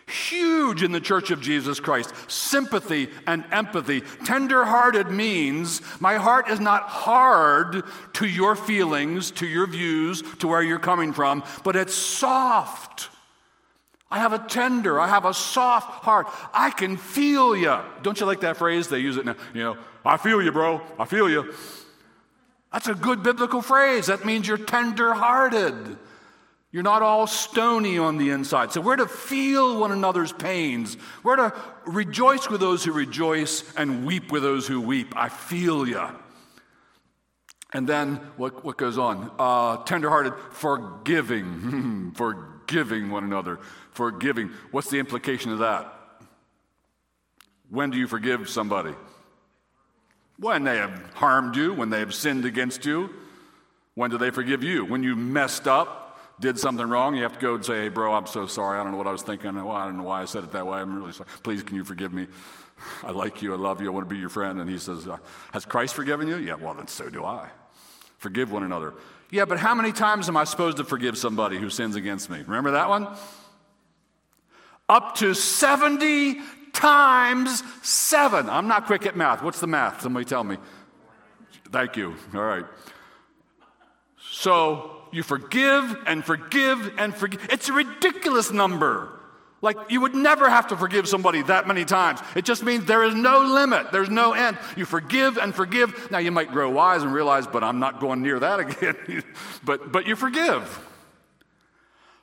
Huge 0.08 0.82
in 0.82 0.92
the 0.92 1.00
church 1.00 1.30
of 1.30 1.40
Jesus 1.40 1.80
Christ. 1.80 2.12
Sympathy 2.28 3.08
and 3.26 3.44
empathy. 3.52 4.00
Tenderhearted 4.24 5.10
means 5.10 5.82
my 6.00 6.14
heart 6.14 6.48
is 6.48 6.60
not 6.60 6.84
hard 6.84 7.82
to 8.14 8.26
your 8.26 8.56
feelings, 8.56 9.30
to 9.32 9.46
your 9.46 9.66
views, 9.66 10.22
to 10.38 10.48
where 10.48 10.62
you're 10.62 10.78
coming 10.78 11.12
from, 11.12 11.44
but 11.62 11.76
it's 11.76 11.94
soft. 11.94 13.10
I 14.10 14.18
have 14.18 14.32
a 14.32 14.38
tender, 14.38 14.98
I 14.98 15.08
have 15.08 15.26
a 15.26 15.34
soft 15.34 16.04
heart. 16.04 16.28
I 16.54 16.70
can 16.70 16.96
feel 16.96 17.54
you. 17.54 17.78
Don't 18.02 18.18
you 18.18 18.24
like 18.24 18.40
that 18.40 18.56
phrase? 18.56 18.88
They 18.88 19.00
use 19.00 19.18
it 19.18 19.26
now. 19.26 19.36
You 19.52 19.62
know, 19.62 19.76
I 20.04 20.16
feel 20.16 20.40
you, 20.42 20.50
bro. 20.50 20.80
I 20.98 21.04
feel 21.04 21.28
you. 21.28 21.52
That's 22.72 22.88
a 22.88 22.94
good 22.94 23.22
biblical 23.22 23.60
phrase. 23.60 24.06
That 24.06 24.24
means 24.24 24.48
you're 24.48 24.56
tender 24.56 25.12
hearted. 25.12 25.98
You're 26.78 26.84
not 26.84 27.02
all 27.02 27.26
stony 27.26 27.98
on 27.98 28.18
the 28.18 28.30
inside. 28.30 28.70
So 28.70 28.80
we're 28.80 28.94
to 28.94 29.08
feel 29.08 29.80
one 29.80 29.90
another's 29.90 30.32
pains. 30.32 30.96
We're 31.24 31.34
to 31.34 31.52
rejoice 31.86 32.48
with 32.48 32.60
those 32.60 32.84
who 32.84 32.92
rejoice 32.92 33.64
and 33.74 34.06
weep 34.06 34.30
with 34.30 34.44
those 34.44 34.68
who 34.68 34.80
weep. 34.80 35.12
I 35.16 35.28
feel 35.28 35.88
you. 35.88 36.06
And 37.72 37.88
then 37.88 38.20
what, 38.36 38.64
what 38.64 38.78
goes 38.78 38.96
on? 38.96 39.28
Uh, 39.40 39.78
tenderhearted, 39.78 40.34
forgiving, 40.52 42.12
forgiving 42.14 43.10
one 43.10 43.24
another, 43.24 43.58
forgiving. 43.90 44.52
What's 44.70 44.88
the 44.88 45.00
implication 45.00 45.50
of 45.50 45.58
that? 45.58 45.92
When 47.70 47.90
do 47.90 47.98
you 47.98 48.06
forgive 48.06 48.48
somebody? 48.48 48.94
When 50.38 50.62
they 50.62 50.76
have 50.76 51.10
harmed 51.14 51.56
you, 51.56 51.74
when 51.74 51.90
they 51.90 51.98
have 51.98 52.14
sinned 52.14 52.44
against 52.44 52.86
you. 52.86 53.10
When 53.96 54.12
do 54.12 54.16
they 54.16 54.30
forgive 54.30 54.62
you? 54.62 54.84
When 54.84 55.02
you 55.02 55.16
messed 55.16 55.66
up, 55.66 56.07
did 56.40 56.58
something 56.58 56.88
wrong, 56.88 57.16
you 57.16 57.22
have 57.22 57.32
to 57.34 57.40
go 57.40 57.54
and 57.54 57.64
say, 57.64 57.82
hey, 57.82 57.88
bro, 57.88 58.14
I'm 58.14 58.26
so 58.26 58.46
sorry. 58.46 58.78
I 58.78 58.82
don't 58.82 58.92
know 58.92 58.98
what 58.98 59.06
I 59.06 59.12
was 59.12 59.22
thinking. 59.22 59.54
Well, 59.54 59.70
I 59.70 59.86
don't 59.86 59.96
know 59.96 60.04
why 60.04 60.22
I 60.22 60.24
said 60.24 60.44
it 60.44 60.52
that 60.52 60.66
way. 60.66 60.78
I'm 60.78 60.96
really 60.96 61.12
sorry. 61.12 61.28
Please, 61.42 61.62
can 61.62 61.76
you 61.76 61.84
forgive 61.84 62.12
me? 62.12 62.26
I 63.02 63.10
like 63.10 63.42
you. 63.42 63.52
I 63.52 63.56
love 63.56 63.80
you. 63.80 63.88
I 63.88 63.90
want 63.90 64.08
to 64.08 64.14
be 64.14 64.20
your 64.20 64.28
friend. 64.28 64.60
And 64.60 64.70
he 64.70 64.78
says, 64.78 65.08
uh, 65.08 65.18
Has 65.52 65.64
Christ 65.64 65.94
forgiven 65.94 66.28
you? 66.28 66.36
Yeah, 66.36 66.54
well, 66.54 66.74
then 66.74 66.86
so 66.86 67.08
do 67.08 67.24
I. 67.24 67.48
Forgive 68.18 68.52
one 68.52 68.62
another. 68.62 68.94
Yeah, 69.30 69.44
but 69.44 69.58
how 69.58 69.74
many 69.74 69.92
times 69.92 70.28
am 70.28 70.36
I 70.36 70.44
supposed 70.44 70.76
to 70.78 70.84
forgive 70.84 71.18
somebody 71.18 71.58
who 71.58 71.70
sins 71.70 71.96
against 71.96 72.30
me? 72.30 72.38
Remember 72.38 72.72
that 72.72 72.88
one? 72.88 73.08
Up 74.88 75.16
to 75.16 75.34
70 75.34 76.40
times 76.72 77.62
seven. 77.82 78.48
I'm 78.48 78.68
not 78.68 78.86
quick 78.86 79.04
at 79.06 79.16
math. 79.16 79.42
What's 79.42 79.60
the 79.60 79.66
math? 79.66 80.00
Somebody 80.02 80.24
tell 80.24 80.44
me. 80.44 80.56
Thank 81.70 81.96
you. 81.96 82.14
All 82.34 82.42
right. 82.42 82.64
So 84.18 84.97
you 85.12 85.22
forgive 85.22 85.96
and 86.06 86.24
forgive 86.24 86.92
and 86.98 87.14
forgive. 87.14 87.46
It's 87.50 87.68
a 87.68 87.72
ridiculous 87.72 88.50
number. 88.50 89.10
Like 89.60 89.76
you 89.88 90.00
would 90.02 90.14
never 90.14 90.48
have 90.48 90.68
to 90.68 90.76
forgive 90.76 91.08
somebody 91.08 91.42
that 91.42 91.66
many 91.66 91.84
times. 91.84 92.20
It 92.36 92.44
just 92.44 92.62
means 92.62 92.84
there 92.84 93.02
is 93.02 93.14
no 93.14 93.40
limit, 93.40 93.90
there's 93.90 94.10
no 94.10 94.32
end. 94.32 94.56
You 94.76 94.84
forgive 94.84 95.36
and 95.36 95.54
forgive. 95.54 96.10
Now 96.10 96.18
you 96.18 96.30
might 96.30 96.52
grow 96.52 96.70
wise 96.70 97.02
and 97.02 97.12
realize, 97.12 97.46
but 97.46 97.64
I'm 97.64 97.80
not 97.80 98.00
going 98.00 98.22
near 98.22 98.38
that 98.38 98.60
again. 98.80 99.24
but 99.64 99.90
but 99.90 100.06
you 100.06 100.14
forgive. 100.14 100.84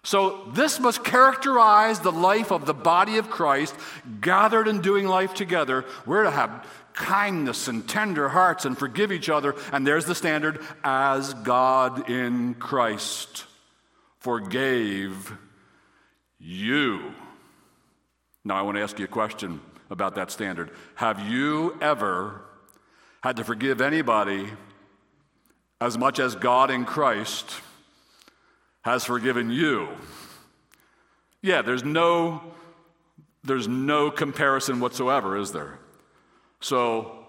So 0.03 0.45
this 0.53 0.79
must 0.79 1.03
characterize 1.03 1.99
the 1.99 2.11
life 2.11 2.51
of 2.51 2.67
the 2.67 2.75
body 2.75 3.17
of 3.17 3.29
Christ 3.29 3.75
gathered 4.21 4.67
and 4.67 4.81
doing 4.81 5.07
life 5.07 5.33
together. 5.33 5.83
We're 6.05 6.23
to 6.23 6.31
have 6.31 6.65
kindness 6.95 7.67
and 7.67 7.87
tender 7.87 8.29
hearts 8.29 8.65
and 8.65 8.77
forgive 8.77 9.11
each 9.11 9.29
other. 9.29 9.55
And 9.71 9.85
there's 9.85 10.05
the 10.05 10.15
standard 10.15 10.59
as 10.83 11.33
God 11.33 12.09
in 12.09 12.55
Christ 12.55 13.45
forgave 14.19 15.37
you. 16.39 17.13
Now, 18.43 18.55
I 18.55 18.61
want 18.61 18.77
to 18.77 18.81
ask 18.81 18.97
you 18.97 19.05
a 19.05 19.09
question 19.09 19.61
about 19.89 20.15
that 20.15 20.31
standard. 20.31 20.71
Have 20.95 21.19
you 21.19 21.77
ever 21.81 22.41
had 23.21 23.37
to 23.37 23.43
forgive 23.43 23.81
anybody 23.81 24.47
as 25.81 25.97
much 25.97 26.19
as 26.19 26.35
God 26.35 26.71
in 26.71 26.85
Christ 26.85 27.49
has 28.81 29.03
forgiven 29.03 29.49
you? 29.49 29.89
Yeah, 31.41 31.61
there's 31.61 31.83
no 31.83 32.41
there's 33.43 33.67
no 33.67 34.09
comparison 34.09 34.79
whatsoever, 34.79 35.37
is 35.37 35.51
there? 35.51 35.77
So 36.59 37.25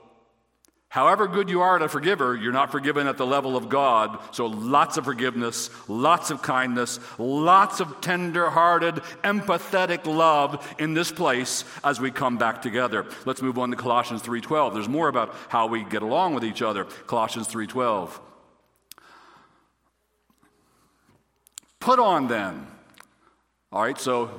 However 0.97 1.28
good 1.28 1.50
you 1.50 1.61
are 1.61 1.76
at 1.76 1.83
a 1.83 1.90
forgiver, 1.90 2.35
you're 2.35 2.54
not 2.54 2.73
forgiven 2.73 3.06
at 3.06 3.18
the 3.18 3.26
level 3.26 3.54
of 3.54 3.68
God. 3.68 4.18
So 4.35 4.47
lots 4.47 4.97
of 4.97 5.04
forgiveness, 5.04 5.68
lots 5.88 6.30
of 6.30 6.40
kindness, 6.40 7.00
lots 7.18 7.80
of 7.80 8.00
tender 8.00 8.49
hearted, 8.49 8.95
empathetic 9.23 10.06
love 10.06 10.75
in 10.78 10.95
this 10.95 11.12
place 11.12 11.66
as 11.85 12.00
we 12.00 12.11
come 12.11 12.38
back 12.38 12.62
together. 12.62 13.04
Let's 13.26 13.42
move 13.42 13.59
on 13.59 13.71
to 13.73 13.76
Colossians 13.76 14.23
3:12. 14.23 14.73
There's 14.73 14.88
more 14.88 15.09
about 15.09 15.35
how 15.50 15.66
we 15.66 15.85
get 15.85 16.00
along 16.00 16.33
with 16.33 16.47
each 16.47 16.62
other. 16.62 16.85
Colossians 17.06 17.47
3:12. 17.47 18.18
Put 21.78 21.99
on 21.99 22.28
then. 22.28 22.68
All 23.71 23.83
right, 23.83 24.00
so 24.00 24.30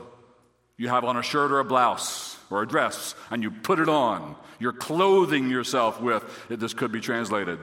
you 0.76 0.88
have 0.88 1.04
on 1.04 1.18
a 1.18 1.22
shirt 1.22 1.52
or 1.52 1.60
a 1.60 1.64
blouse 1.64 2.40
or 2.50 2.64
a 2.64 2.68
dress 2.68 3.14
and 3.30 3.44
you 3.44 3.52
put 3.52 3.78
it 3.78 3.90
on. 3.90 4.36
You're 4.60 4.74
clothing 4.74 5.50
yourself 5.50 6.02
with, 6.02 6.24
this 6.50 6.74
could 6.74 6.92
be 6.92 7.00
translated. 7.00 7.60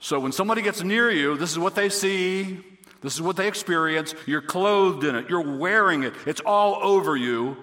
So 0.00 0.20
when 0.20 0.32
somebody 0.32 0.62
gets 0.62 0.82
near 0.82 1.10
you, 1.10 1.36
this 1.36 1.50
is 1.50 1.58
what 1.58 1.74
they 1.74 1.88
see, 1.88 2.60
this 3.00 3.14
is 3.14 3.22
what 3.22 3.36
they 3.36 3.48
experience. 3.48 4.14
You're 4.26 4.42
clothed 4.42 5.04
in 5.04 5.14
it, 5.16 5.28
you're 5.28 5.58
wearing 5.58 6.04
it, 6.04 6.14
it's 6.26 6.40
all 6.40 6.78
over 6.82 7.16
you. 7.16 7.56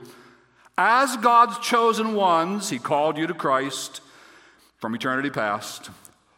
As 0.78 1.16
God's 1.18 1.58
chosen 1.60 2.16
ones, 2.16 2.70
He 2.70 2.80
called 2.80 3.18
you 3.18 3.28
to 3.28 3.34
Christ 3.34 4.02
from 4.78 4.94
eternity 4.94 5.30
past. 5.30 5.90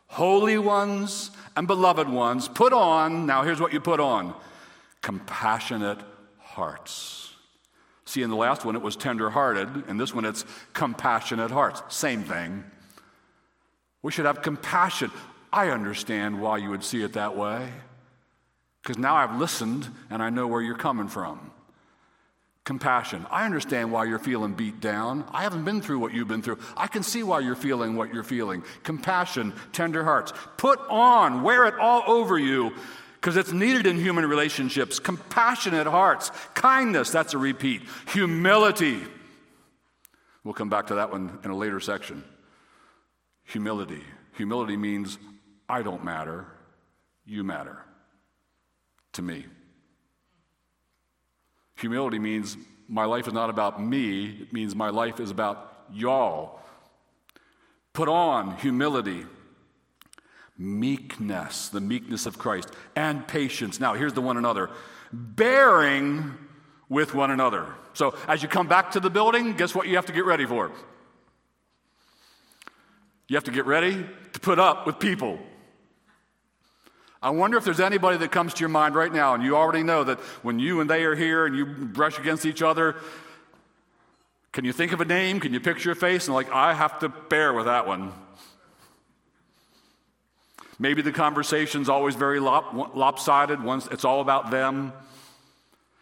Holy 0.07 0.57
ones 0.57 1.31
and 1.55 1.67
beloved 1.67 2.07
ones, 2.07 2.47
put 2.47 2.71
on, 2.71 3.25
now 3.25 3.43
here's 3.43 3.59
what 3.59 3.73
you 3.73 3.79
put 3.79 3.99
on 3.99 4.33
compassionate 5.01 5.99
hearts. 6.39 7.26
See, 8.07 8.21
in 8.21 8.29
the 8.29 8.37
last 8.37 8.63
one, 8.63 8.77
it 8.77 8.81
was 8.81 8.95
tender 8.95 9.29
hearted. 9.29 9.67
In 9.89 9.97
this 9.97 10.15
one, 10.15 10.23
it's 10.23 10.45
compassionate 10.71 11.51
hearts. 11.51 11.83
Same 11.89 12.23
thing. 12.23 12.63
We 14.01 14.13
should 14.13 14.25
have 14.25 14.41
compassion. 14.41 15.11
I 15.51 15.71
understand 15.71 16.41
why 16.41 16.59
you 16.59 16.69
would 16.69 16.85
see 16.85 17.03
it 17.03 17.13
that 17.13 17.35
way. 17.35 17.67
Because 18.81 18.97
now 18.97 19.17
I've 19.17 19.37
listened 19.37 19.89
and 20.09 20.23
I 20.23 20.29
know 20.29 20.47
where 20.47 20.61
you're 20.61 20.77
coming 20.77 21.09
from. 21.09 21.51
Compassion. 22.63 23.25
I 23.29 23.43
understand 23.45 23.91
why 23.91 24.05
you're 24.05 24.19
feeling 24.19 24.53
beat 24.53 24.79
down. 24.79 25.25
I 25.33 25.43
haven't 25.43 25.65
been 25.65 25.81
through 25.81 25.99
what 25.99 26.13
you've 26.13 26.29
been 26.29 26.41
through. 26.41 26.59
I 26.77 26.87
can 26.87 27.03
see 27.03 27.23
why 27.23 27.41
you're 27.41 27.55
feeling 27.55 27.97
what 27.97 28.13
you're 28.13 28.23
feeling. 28.23 28.63
Compassion, 28.83 29.51
tender 29.73 30.05
hearts. 30.05 30.31
Put 30.55 30.79
on, 30.87 31.43
wear 31.43 31.65
it 31.65 31.75
all 31.77 32.03
over 32.07 32.39
you 32.39 32.73
because 33.19 33.35
it's 33.35 33.51
needed 33.51 33.87
in 33.87 33.97
human 33.97 34.25
relationships. 34.25 34.99
Compassionate 34.99 35.87
hearts, 35.87 36.31
kindness, 36.53 37.09
that's 37.09 37.33
a 37.33 37.37
repeat. 37.37 37.81
Humility. 38.13 39.01
We'll 40.43 40.53
come 40.53 40.69
back 40.69 40.87
to 40.87 40.95
that 40.95 41.11
one 41.11 41.39
in 41.43 41.51
a 41.51 41.55
later 41.55 41.79
section. 41.79 42.23
Humility. 43.45 44.03
Humility 44.35 44.77
means 44.77 45.17
I 45.67 45.81
don't 45.81 46.03
matter, 46.03 46.45
you 47.25 47.43
matter 47.43 47.79
to 49.13 49.21
me. 49.21 49.45
Humility 51.77 52.19
means 52.19 52.55
my 52.87 53.05
life 53.05 53.27
is 53.27 53.33
not 53.33 53.49
about 53.49 53.81
me, 53.83 54.27
it 54.41 54.53
means 54.53 54.75
my 54.75 54.89
life 54.89 55.19
is 55.19 55.31
about 55.31 55.87
y'all. 55.91 56.59
Put 57.93 58.07
on 58.07 58.57
humility 58.57 59.25
meekness, 60.57 61.69
the 61.69 61.81
meekness 61.81 62.25
of 62.25 62.37
Christ, 62.37 62.69
and 62.95 63.27
patience. 63.27 63.79
Now, 63.79 63.93
here's 63.93 64.13
the 64.13 64.21
one 64.21 64.37
another 64.37 64.69
bearing 65.11 66.33
with 66.89 67.13
one 67.13 67.31
another. 67.31 67.67
So, 67.93 68.15
as 68.27 68.41
you 68.43 68.49
come 68.49 68.67
back 68.67 68.91
to 68.91 68.99
the 68.99 69.09
building, 69.09 69.53
guess 69.53 69.73
what 69.73 69.87
you 69.87 69.95
have 69.95 70.05
to 70.07 70.13
get 70.13 70.25
ready 70.25 70.45
for? 70.45 70.71
You 73.27 73.35
have 73.35 73.45
to 73.45 73.51
get 73.51 73.65
ready 73.65 74.05
to 74.33 74.39
put 74.39 74.59
up 74.59 74.85
with 74.85 74.99
people. 74.99 75.39
I 77.21 77.31
wonder 77.31 77.57
if 77.57 77.65
there's 77.65 77.79
anybody 77.79 78.17
that 78.17 78.31
comes 78.31 78.53
to 78.53 78.59
your 78.59 78.69
mind 78.69 78.95
right 78.95 79.11
now, 79.11 79.33
and 79.33 79.43
you 79.43 79.55
already 79.55 79.83
know 79.83 80.03
that 80.03 80.19
when 80.43 80.59
you 80.59 80.81
and 80.81 80.89
they 80.89 81.03
are 81.03 81.15
here 81.15 81.45
and 81.45 81.55
you 81.55 81.65
brush 81.65 82.19
against 82.19 82.45
each 82.45 82.61
other, 82.61 82.95
can 84.53 84.63
you 84.65 84.71
think 84.71 84.91
of 84.91 85.01
a 85.01 85.05
name? 85.05 85.39
Can 85.39 85.53
you 85.53 85.59
picture 85.59 85.91
a 85.91 85.95
face? 85.95 86.27
And 86.27 86.35
like, 86.35 86.51
I 86.51 86.73
have 86.73 86.99
to 86.99 87.09
bear 87.09 87.53
with 87.53 87.65
that 87.65 87.87
one. 87.87 88.13
Maybe 90.79 91.01
the 91.01 91.11
conversation's 91.11 91.89
always 91.89 92.15
very 92.15 92.39
lop- 92.39 92.95
lopsided, 92.95 93.63
Once 93.63 93.87
it's 93.87 94.05
all 94.05 94.21
about 94.21 94.51
them. 94.51 94.93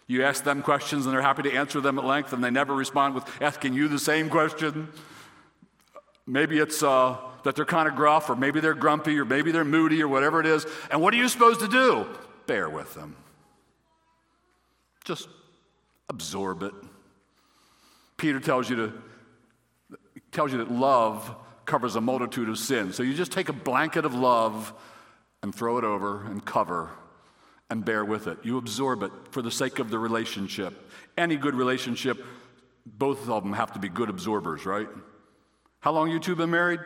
You 0.07 0.23
ask 0.23 0.43
them 0.43 0.61
questions 0.61 1.05
and 1.05 1.13
they're 1.13 1.21
happy 1.21 1.43
to 1.43 1.53
answer 1.53 1.81
them 1.81 1.97
at 1.97 2.05
length, 2.05 2.33
and 2.33 2.43
they 2.43 2.51
never 2.51 2.75
respond 2.75 3.15
with 3.15 3.25
asking 3.41 3.73
you 3.73 3.87
the 3.87 3.99
same 3.99 4.29
question. 4.29 4.89
Maybe 6.27 6.59
it's 6.59 6.83
uh, 6.83 7.17
that 7.43 7.55
they're 7.55 7.65
kind 7.65 7.87
of 7.87 7.95
gruff, 7.95 8.29
or 8.29 8.35
maybe 8.35 8.59
they're 8.59 8.73
grumpy, 8.73 9.17
or 9.17 9.25
maybe 9.25 9.51
they're 9.51 9.65
moody, 9.65 10.01
or 10.01 10.07
whatever 10.07 10.39
it 10.39 10.45
is. 10.45 10.65
And 10.91 11.01
what 11.01 11.13
are 11.13 11.17
you 11.17 11.27
supposed 11.27 11.59
to 11.61 11.67
do? 11.67 12.05
Bear 12.45 12.69
with 12.69 12.93
them. 12.93 13.15
Just 15.05 15.29
absorb 16.09 16.63
it. 16.63 16.73
Peter 18.17 18.39
tells 18.39 18.69
you 18.69 18.75
to 18.75 18.93
tells 20.31 20.51
you 20.51 20.57
that 20.57 20.71
love 20.71 21.33
covers 21.65 21.95
a 21.95 22.01
multitude 22.01 22.49
of 22.49 22.57
sins. 22.57 22.95
So 22.95 23.03
you 23.03 23.13
just 23.13 23.31
take 23.31 23.49
a 23.49 23.53
blanket 23.53 24.05
of 24.05 24.13
love 24.13 24.73
and 25.41 25.53
throw 25.53 25.77
it 25.77 25.83
over 25.83 26.23
and 26.25 26.43
cover 26.43 26.91
and 27.69 27.83
bear 27.83 28.05
with 28.05 28.27
it. 28.27 28.37
You 28.43 28.57
absorb 28.57 29.03
it 29.03 29.11
for 29.31 29.41
the 29.41 29.51
sake 29.51 29.79
of 29.79 29.89
the 29.89 29.99
relationship. 29.99 30.91
Any 31.17 31.35
good 31.35 31.55
relationship, 31.55 32.23
both 32.85 33.27
of 33.27 33.43
them 33.43 33.53
have 33.53 33.73
to 33.73 33.79
be 33.79 33.89
good 33.89 34.09
absorbers, 34.09 34.65
right? 34.65 34.87
How 35.79 35.91
long 35.91 36.09
you 36.09 36.19
two 36.19 36.35
been 36.35 36.51
married? 36.51 36.79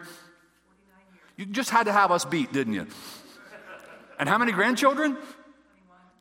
You 1.38 1.46
just 1.46 1.70
had 1.70 1.86
to 1.86 1.92
have 1.92 2.12
us 2.12 2.26
beat, 2.26 2.52
didn't 2.52 2.74
you? 2.74 2.88
And 4.20 4.28
how 4.28 4.38
many 4.38 4.52
grandchildren? 4.52 5.18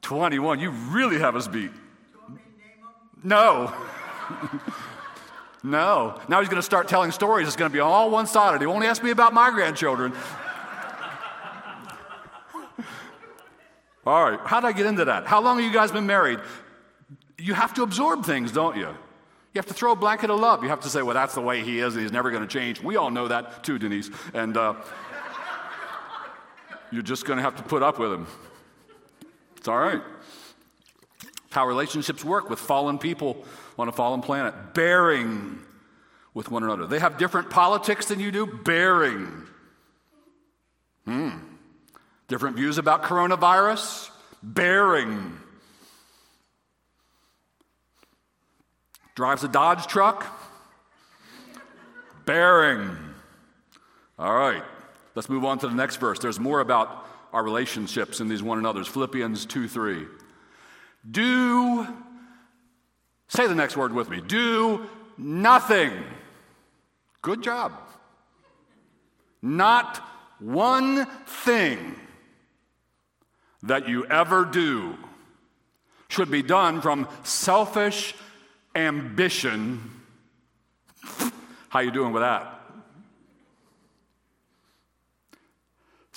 21. 0.03 0.59
21. 0.59 0.61
You 0.61 0.71
really 0.71 1.19
have 1.19 1.35
us 1.35 1.49
beat. 1.49 1.73
No. 3.25 3.73
No. 5.63 6.21
Now 6.29 6.41
he's 6.41 6.49
going 6.49 6.61
to 6.61 6.63
start 6.63 6.89
telling 6.89 7.11
stories. 7.11 7.47
It's 7.47 7.57
going 7.57 7.71
to 7.71 7.75
be 7.75 7.81
all 7.81 8.11
one 8.11 8.27
sided. 8.27 8.61
He 8.61 8.67
won't 8.67 8.85
ask 8.85 9.03
me 9.03 9.11
about 9.11 9.35
my 9.35 9.51
grandchildren. 9.51 10.13
All 14.07 14.31
right, 14.31 14.41
how 14.43 14.61
did 14.61 14.69
I 14.69 14.73
get 14.73 14.87
into 14.87 15.05
that? 15.05 15.27
How 15.27 15.43
long 15.43 15.59
have 15.59 15.67
you 15.67 15.73
guys 15.73 15.93
been 15.93 16.07
married? 16.07 16.41
You 17.37 17.53
have 17.53 17.75
to 17.75 17.83
absorb 17.83 18.25
things, 18.25 18.53
don't 18.53 18.75
you? 18.75 18.87
You 18.89 19.57
have 19.57 19.67
to 19.67 19.75
throw 19.75 19.93
a 19.93 19.97
blanket 19.97 20.31
of 20.31 20.41
love. 20.41 20.63
You 20.63 20.71
have 20.71 20.81
to 20.81 20.89
say, 20.89 21.03
well, 21.03 21.13
that's 21.15 21.35
the 21.35 21.43
way 21.43 21.63
he 21.63 21.81
is, 21.81 21.95
and 21.95 22.03
he's 22.03 22.13
never 22.13 22.31
going 22.31 22.43
to 22.43 22.49
change. 22.49 22.83
We 22.83 22.97
all 22.97 23.11
know 23.11 23.29
that 23.29 23.63
too, 23.65 23.79
Denise. 23.79 24.11
And 24.33 24.57
uh, 24.57 24.75
you're 26.91 27.03
just 27.03 27.27
going 27.27 27.37
to 27.37 27.43
have 27.43 27.57
to 27.57 27.63
put 27.63 27.83
up 27.83 27.99
with 27.99 28.13
him. 28.13 28.27
It's 29.59 29.69
all 29.69 29.79
right. 29.79 30.01
How 31.59 31.67
relationships 31.67 32.25
work 32.25 32.49
with 32.49 32.61
fallen 32.61 32.99
people 32.99 33.45
on 33.77 33.89
a 33.89 33.93
fallen 33.93 34.23
planet, 34.23 34.55
bearing 34.75 35.59
with 36.33 36.53
one 36.53 36.63
another. 36.63 36.87
They 36.87 37.01
have 37.01 37.19
different 37.19 37.51
politics 37.51 38.07
than 38.07 38.21
you 38.21 38.31
do, 38.31 38.47
bearing. 38.47 39.45
Hmm. 41.05 41.31
Different 42.29 42.55
views 42.55 42.79
about 42.79 43.03
coronavirus, 43.03 44.09
bearing. 44.41 45.37
Drives 49.17 49.43
a 49.43 49.49
Dodge 49.49 49.89
truck, 49.89 50.27
bearing. 52.25 52.97
All 54.17 54.33
right, 54.33 54.63
let's 55.17 55.29
move 55.29 55.45
on 55.45 55.59
to 55.59 55.67
the 55.67 55.75
next 55.75 55.97
verse. 55.97 56.21
There's 56.21 56.39
more 56.39 56.61
about 56.61 57.05
our 57.33 57.43
relationships 57.43 58.21
in 58.21 58.29
these 58.29 58.45
one 58.45 58.59
another's. 58.59 58.87
Philippians 58.87 59.45
2 59.47 59.67
3. 59.67 60.07
Do, 61.11 61.87
say 63.29 63.47
the 63.47 63.55
next 63.55 63.77
word 63.77 63.93
with 63.93 64.11
me, 64.11 64.21
do 64.21 64.87
nothing. 65.17 65.93
Good 67.23 67.43
job. 67.43 67.73
Not 69.41 69.99
one 70.39 71.07
thing 71.27 71.95
that 73.63 73.89
you 73.89 74.07
ever 74.07 74.45
do 74.45 74.97
should 76.09 76.31
be 76.31 76.43
done 76.43 76.81
from 76.81 77.09
selfish 77.23 78.15
ambition. 78.75 79.91
How 81.69 81.81
you 81.81 81.91
doing 81.91 82.13
with 82.13 82.23
that? 82.23 82.58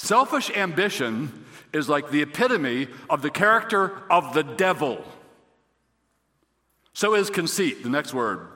Selfish 0.03 0.49
ambition 0.57 1.45
is 1.73 1.87
like 1.87 2.09
the 2.09 2.23
epitome 2.23 2.87
of 3.07 3.21
the 3.21 3.29
character 3.29 4.01
of 4.09 4.33
the 4.33 4.41
devil. 4.41 5.05
So 6.93 7.13
is 7.13 7.29
conceit, 7.29 7.83
the 7.83 7.89
next 7.89 8.11
word. 8.11 8.47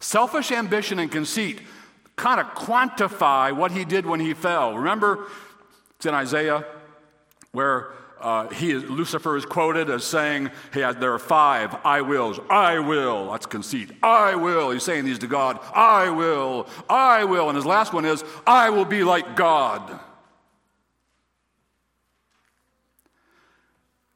Selfish 0.00 0.50
ambition 0.50 0.98
and 0.98 1.12
conceit 1.12 1.60
kind 2.16 2.40
of 2.40 2.48
quantify 2.54 3.52
what 3.52 3.70
he 3.70 3.84
did 3.84 4.04
when 4.04 4.18
he 4.18 4.34
fell. 4.34 4.76
Remember, 4.76 5.28
it's 5.94 6.06
in 6.06 6.14
Isaiah 6.14 6.64
where 7.52 7.92
uh, 8.20 8.48
he 8.48 8.72
is, 8.72 8.82
Lucifer 8.82 9.36
is 9.36 9.46
quoted 9.46 9.88
as 9.88 10.02
saying, 10.02 10.50
hey, 10.72 10.92
there 10.94 11.14
are 11.14 11.20
five 11.20 11.72
I 11.84 12.00
wills. 12.00 12.40
I 12.50 12.80
will. 12.80 13.30
That's 13.30 13.46
conceit. 13.46 13.92
I 14.02 14.34
will. 14.34 14.72
He's 14.72 14.82
saying 14.82 15.04
these 15.04 15.20
to 15.20 15.28
God. 15.28 15.60
I 15.72 16.10
will. 16.10 16.66
I 16.90 17.22
will. 17.22 17.48
And 17.48 17.54
his 17.54 17.64
last 17.64 17.92
one 17.92 18.04
is, 18.04 18.24
I 18.44 18.70
will 18.70 18.84
be 18.84 19.04
like 19.04 19.36
God. 19.36 20.00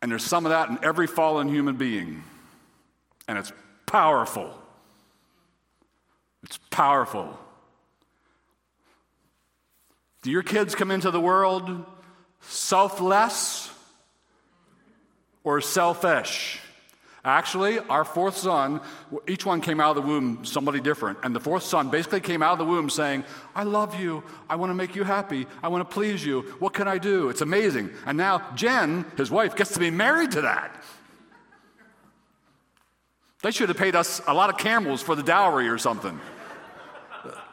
And 0.01 0.11
there's 0.11 0.25
some 0.25 0.47
of 0.47 0.51
that 0.51 0.69
in 0.69 0.79
every 0.83 1.07
fallen 1.07 1.49
human 1.49 1.77
being. 1.77 2.23
And 3.27 3.39
it's 3.39 3.53
powerful. 3.87 4.55
It's 6.45 6.59
powerful. 6.71 7.39
Do 10.23 10.31
your 10.31 10.43
kids 10.43 10.75
come 10.75 10.91
into 10.91 11.11
the 11.11 11.21
world 11.21 11.85
selfless 12.41 13.71
or 15.45 15.61
selfish? 15.61 16.61
Actually, 17.29 17.79
our 17.79 18.07
fourth 18.07 18.39
son, 18.39 18.81
each 19.27 19.45
one 19.45 19.61
came 19.61 19.81
out 19.81 19.95
of 19.95 20.03
the 20.03 20.09
womb 20.09 20.47
somebody 20.47 20.81
different. 20.81 21.19
And 21.23 21.37
the 21.37 21.41
fourth 21.41 21.63
son 21.63 21.91
basically 21.91 22.21
came 22.21 22.43
out 22.43 22.53
of 22.53 22.59
the 22.59 22.65
womb 22.65 22.89
saying, 22.89 23.23
I 23.55 23.65
love 23.65 24.01
you. 24.01 24.25
I 24.49 24.57
want 24.57 24.71
to 24.71 24.75
make 24.75 24.97
you 24.97 25.05
happy. 25.05 25.47
I 25.63 25.69
want 25.69 25.87
to 25.87 25.93
please 25.93 26.25
you. 26.25 26.41
What 26.59 26.73
can 26.73 26.89
I 26.89 26.97
do? 26.97 27.29
It's 27.29 27.43
amazing. 27.43 27.91
And 28.07 28.17
now 28.17 28.51
Jen, 28.55 29.05
his 29.19 29.31
wife, 29.31 29.55
gets 29.55 29.75
to 29.75 29.79
be 29.79 29.91
married 29.91 30.31
to 30.33 30.41
that. 30.41 30.83
They 33.43 33.51
should 33.51 33.69
have 33.69 33.77
paid 33.77 33.95
us 33.95 34.23
a 34.27 34.33
lot 34.33 34.49
of 34.49 34.57
camels 34.57 35.03
for 35.03 35.15
the 35.15 35.23
dowry 35.23 35.69
or 35.69 35.77
something. 35.77 36.19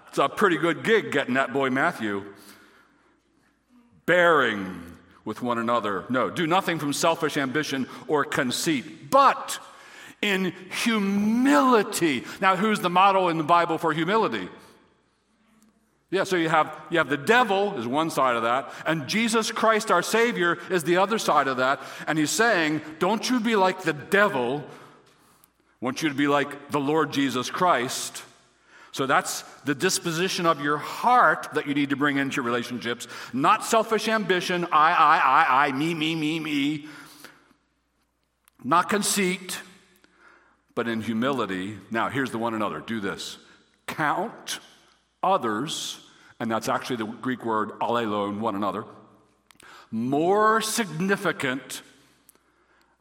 It's 0.07 0.17
a 0.17 0.29
pretty 0.29 0.57
good 0.57 0.85
gig 0.85 1.11
getting 1.11 1.33
that 1.33 1.51
boy 1.51 1.69
Matthew. 1.69 2.23
Bearing 4.05 4.84
with 5.25 5.41
one 5.41 5.57
another. 5.57 6.05
No, 6.07 6.29
do 6.29 6.47
nothing 6.47 6.79
from 6.79 6.93
selfish 6.93 7.35
ambition 7.35 7.87
or 8.07 8.23
conceit, 8.23 9.09
but 9.09 9.59
in 10.21 10.53
humility. 10.83 12.23
Now, 12.39 12.55
who's 12.55 12.79
the 12.79 12.89
model 12.89 13.29
in 13.29 13.37
the 13.37 13.43
Bible 13.43 13.77
for 13.77 13.91
humility? 13.91 14.47
Yeah, 16.11 16.23
so 16.23 16.35
you 16.35 16.49
have, 16.49 16.73
you 16.91 16.99
have 16.99 17.09
the 17.09 17.17
devil 17.17 17.77
is 17.77 17.87
one 17.87 18.09
side 18.09 18.35
of 18.35 18.43
that, 18.43 18.71
and 18.85 19.07
Jesus 19.07 19.51
Christ, 19.51 19.91
our 19.91 20.03
Savior, 20.03 20.59
is 20.69 20.83
the 20.83 20.97
other 20.97 21.17
side 21.17 21.47
of 21.47 21.57
that. 21.57 21.81
And 22.07 22.17
he's 22.17 22.31
saying, 22.31 22.81
Don't 22.99 23.27
you 23.29 23.39
be 23.39 23.55
like 23.55 23.81
the 23.81 23.93
devil. 23.93 24.63
I 24.65 25.85
want 25.85 26.03
you 26.03 26.09
to 26.09 26.15
be 26.15 26.27
like 26.27 26.71
the 26.71 26.79
Lord 26.79 27.11
Jesus 27.11 27.49
Christ. 27.49 28.23
So 28.95 29.05
that's 29.05 29.41
the 29.65 29.75
disposition 29.75 30.45
of 30.45 30.61
your 30.61 30.77
heart 30.77 31.49
that 31.55 31.67
you 31.67 31.73
need 31.73 31.89
to 31.89 31.97
bring 31.97 32.15
into 32.15 32.41
relationships, 32.41 33.09
not 33.33 33.65
selfish 33.65 34.07
ambition, 34.07 34.65
I, 34.71 34.93
I, 34.93 35.17
I, 35.17 35.67
I, 35.67 35.71
me, 35.73 35.93
me, 35.93 36.15
me, 36.15 36.39
me, 36.39 36.87
not 38.63 38.87
conceit, 38.87 39.59
but 40.75 40.87
in 40.87 41.01
humility. 41.01 41.77
Now, 41.91 42.07
here's 42.07 42.31
the 42.31 42.37
one 42.37 42.53
another 42.53 42.79
do 42.79 43.01
this 43.01 43.37
count 43.85 44.61
others, 45.21 45.99
and 46.39 46.49
that's 46.49 46.69
actually 46.69 46.95
the 46.95 47.05
Greek 47.05 47.43
word 47.43 47.71
allelon, 47.81 48.39
one 48.39 48.55
another, 48.55 48.85
more 49.91 50.61
significant 50.61 51.81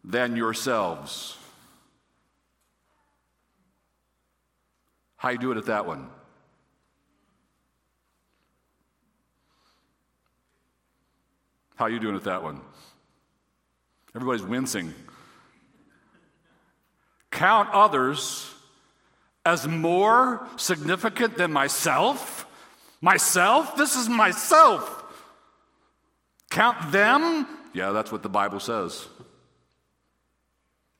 than 0.02 0.35
yourselves. 0.35 1.38
How 5.24 5.30
you 5.30 5.38
doing 5.38 5.56
at 5.56 5.64
that 5.64 5.87
one? 5.87 6.10
How 11.76 11.87
you 11.87 11.98
doing 11.98 12.14
at 12.14 12.24
that 12.24 12.42
one? 12.42 12.60
Everybody's 14.14 14.42
wincing. 14.42 14.92
Count 17.30 17.70
others 17.72 18.52
as 19.46 19.66
more 19.66 20.46
significant 20.56 21.38
than 21.38 21.50
myself? 21.54 22.44
Myself? 23.00 23.78
This 23.78 23.96
is 23.96 24.10
myself. 24.10 25.04
Count 26.50 26.92
them? 26.92 27.48
Yeah, 27.72 27.92
that's 27.92 28.12
what 28.12 28.22
the 28.22 28.28
Bible 28.28 28.60
says. 28.60 29.08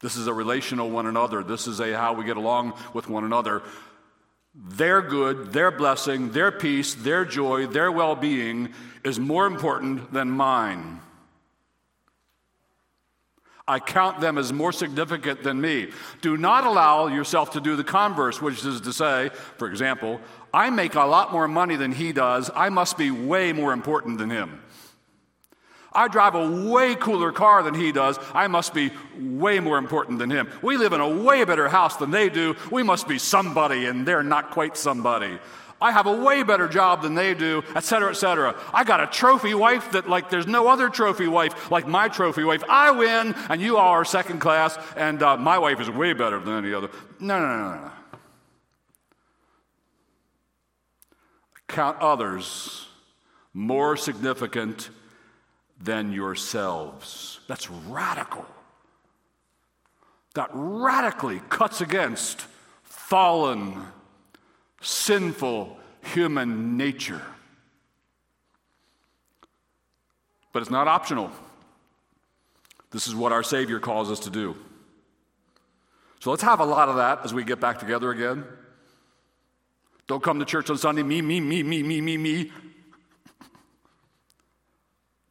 This 0.01 0.17
is 0.17 0.29
a 0.29 0.33
relational 0.33 0.89
one 0.89 1.05
another. 1.05 1.45
This 1.45 1.67
is 1.67 1.79
a 1.79 1.93
how 1.93 2.15
we 2.15 2.25
get 2.25 2.39
along 2.39 2.73
with 2.95 3.07
one 3.07 3.25
another 3.25 3.63
their 4.55 5.03
good, 5.03 5.53
their 5.53 5.71
blessing, 5.71 6.31
their 6.31 6.53
peace, 6.53 6.95
their 6.95 7.25
joy, 7.25 7.67
their 7.67 7.91
well 7.91 8.15
being 8.15 8.73
is 9.05 9.19
more 9.19 9.47
important 9.47 10.13
than 10.13 10.31
mine. 10.31 11.01
I 13.67 13.81
count 13.81 14.21
them 14.21 14.37
as 14.37 14.53
more 14.53 14.73
significant 14.73 15.43
than 15.43 15.61
me. 15.61 15.91
Do 16.21 16.37
not 16.37 16.65
allow 16.65 17.07
yourself 17.07 17.53
to 17.53 17.61
do 17.61 17.77
the 17.77 17.85
converse, 17.85 18.41
which 18.41 18.63
is 18.65 18.83
to 18.83 18.93
say, 18.93 19.31
for 19.57 19.69
example, 19.69 20.21
I 20.53 20.69
make 20.69 20.95
a 20.95 21.05
lot 21.05 21.33
more 21.33 21.49
money 21.49 21.77
than 21.77 21.91
he 21.91 22.13
does. 22.13 22.51
I 22.55 22.69
must 22.69 22.99
be 22.99 23.11
way 23.11 23.53
more 23.55 23.73
important 23.73 24.19
than 24.19 24.29
him. 24.29 24.61
I 25.95 26.09
drive 26.09 26.35
a 26.35 26.69
way 26.69 26.97
cooler 26.97 27.31
car 27.31 27.63
than 27.63 27.75
he 27.75 27.93
does. 27.93 28.19
I 28.33 28.49
must 28.49 28.75
be 28.75 28.91
way 29.17 29.61
more 29.61 29.79
important 29.79 30.19
than 30.19 30.29
him. 30.29 30.49
We 30.61 30.77
live 30.77 30.93
in 30.93 31.01
a 31.01 31.09
way 31.09 31.45
better 31.45 31.69
house 31.69 31.97
than 31.97 32.11
they 32.11 32.29
do. 32.29 32.57
We 32.71 32.83
must 32.83 33.07
be 33.07 33.19
somebody, 33.19 33.87
and 33.87 34.05
they're 34.05 34.25
not 34.25 34.51
quite 34.51 34.77
somebody. 34.77 35.39
I 35.81 35.93
have 35.93 36.07
a 36.07 36.17
way 36.17 36.43
better 36.43 36.67
job 36.67 37.03
than 37.03 37.15
they 37.15 37.35
do, 37.35 37.63
et 37.77 37.85
cetera, 37.85 38.11
et 38.11 38.15
cetera. 38.15 38.57
I 38.73 38.85
got 38.85 39.03
a 39.03 39.07
trophy 39.07 39.55
wife 39.55 39.93
that, 39.93 40.09
like, 40.09 40.31
there's 40.31 40.47
no 40.47 40.69
other 40.69 40.89
trophy 40.89 41.27
wife 41.27 41.71
like 41.71 41.87
my 41.87 42.09
trophy 42.09 42.43
wife. 42.43 42.65
I 42.69 42.91
win, 42.93 43.35
and 43.49 43.61
you 43.61 43.77
all 43.77 43.91
are 43.91 44.05
second 44.05 44.41
class, 44.41 44.79
and 44.97 45.23
uh, 45.23 45.37
my 45.37 45.59
wife 45.59 45.81
is 45.81 45.91
way 45.91 46.13
better 46.13 46.41
than 46.41 46.55
any 46.55 46.73
other. 46.73 46.91
No, 47.21 47.39
no, 47.39 47.47
no, 47.47 47.75
no. 47.75 47.91
Count 51.69 51.99
others 52.01 52.87
more 53.53 53.97
significant 53.97 54.91
than 55.81 56.13
yourselves. 56.13 57.41
That's 57.49 57.71
radical. 57.71 58.47
That 60.35 60.51
radically 60.53 61.41
cuts 61.49 61.81
against 61.81 62.47
fallen, 62.83 63.83
sinful 64.81 65.79
human 66.03 66.77
nature. 66.77 67.23
But 70.53 70.63
it's 70.63 70.71
not 70.71 70.89
optional. 70.89 71.31
This 72.91 73.09
is 73.09 73.15
what 73.15 73.33
our 73.33 73.43
Savior 73.43 73.81
calls 73.81 74.11
us 74.11 74.21
to 74.21 74.31
do. 74.31 74.57
So 76.21 76.31
let's 76.31 76.43
have 76.43 76.61
a 76.61 76.65
lot 76.65 76.89
of 76.89 76.97
that 76.97 77.21
as 77.25 77.35
we 77.35 77.45
get 77.45 77.61
back 77.61 77.79
together 77.79 78.11
again. 78.11 78.45
Don't 80.07 80.23
come 80.23 80.39
to 80.39 80.45
church 80.45 80.71
on 80.71 80.79
Sunday, 80.79 81.03
me, 81.03 81.21
me, 81.21 81.41
me, 81.41 81.63
me, 81.63 81.83
me, 81.83 82.01
me, 82.01 82.17
me. 82.17 82.53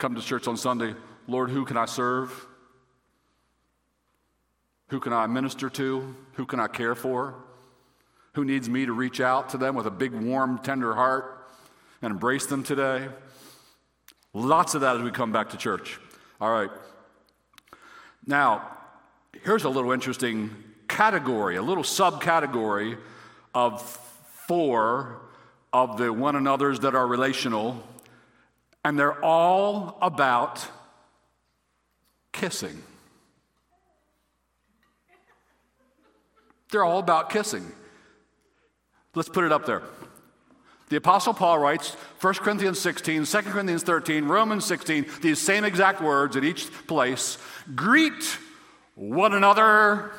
Come 0.03 0.15
to 0.15 0.21
church 0.21 0.49
on 0.49 0.57
Sunday, 0.57 0.95
Lord, 1.29 1.49
who 1.49 1.63
can 1.63 1.77
I 1.77 1.85
serve? 1.85 2.45
Who 4.89 4.99
can 4.99 5.13
I 5.13 5.27
minister 5.27 5.69
to? 5.69 6.13
Who 6.33 6.45
can 6.45 6.59
I 6.59 6.67
care 6.67 6.93
for? 6.93 7.35
Who 8.33 8.43
needs 8.43 8.67
me 8.69 8.85
to 8.85 8.91
reach 8.91 9.21
out 9.21 9.51
to 9.51 9.57
them 9.57 9.75
with 9.75 9.85
a 9.85 9.91
big, 9.91 10.11
warm, 10.11 10.59
tender 10.59 10.93
heart 10.93 11.47
and 12.01 12.11
embrace 12.11 12.47
them 12.47 12.63
today? 12.63 13.07
Lots 14.33 14.75
of 14.75 14.81
that 14.81 14.97
as 14.97 15.01
we 15.03 15.09
come 15.09 15.31
back 15.31 15.51
to 15.51 15.57
church. 15.57 15.97
All 16.41 16.51
right. 16.51 16.69
Now, 18.27 18.75
here's 19.45 19.63
a 19.63 19.69
little 19.69 19.93
interesting 19.93 20.53
category, 20.89 21.55
a 21.55 21.61
little 21.61 21.85
subcategory 21.85 22.97
of 23.55 23.81
four 24.49 25.21
of 25.71 25.97
the 25.97 26.11
one 26.11 26.35
another's 26.35 26.81
that 26.81 26.93
are 26.93 27.07
relational, 27.07 27.81
and 28.83 28.97
they're 28.97 29.23
all 29.23 29.97
about 30.01 30.65
kissing. 32.31 32.81
They're 36.71 36.83
all 36.83 36.99
about 36.99 37.29
kissing. 37.29 37.71
Let's 39.15 39.29
put 39.29 39.43
it 39.43 39.51
up 39.51 39.65
there. 39.65 39.83
The 40.89 40.97
Apostle 40.97 41.33
Paul 41.33 41.59
writes 41.59 41.95
1 42.21 42.33
Corinthians 42.35 42.79
16, 42.79 43.25
2 43.25 43.41
Corinthians 43.43 43.83
13, 43.83 44.25
Romans 44.25 44.65
16, 44.65 45.05
these 45.21 45.39
same 45.39 45.63
exact 45.65 46.01
words 46.01 46.35
at 46.35 46.43
each 46.43 46.71
place. 46.87 47.37
Greet 47.73 48.37
one 48.95 49.33
another 49.33 50.11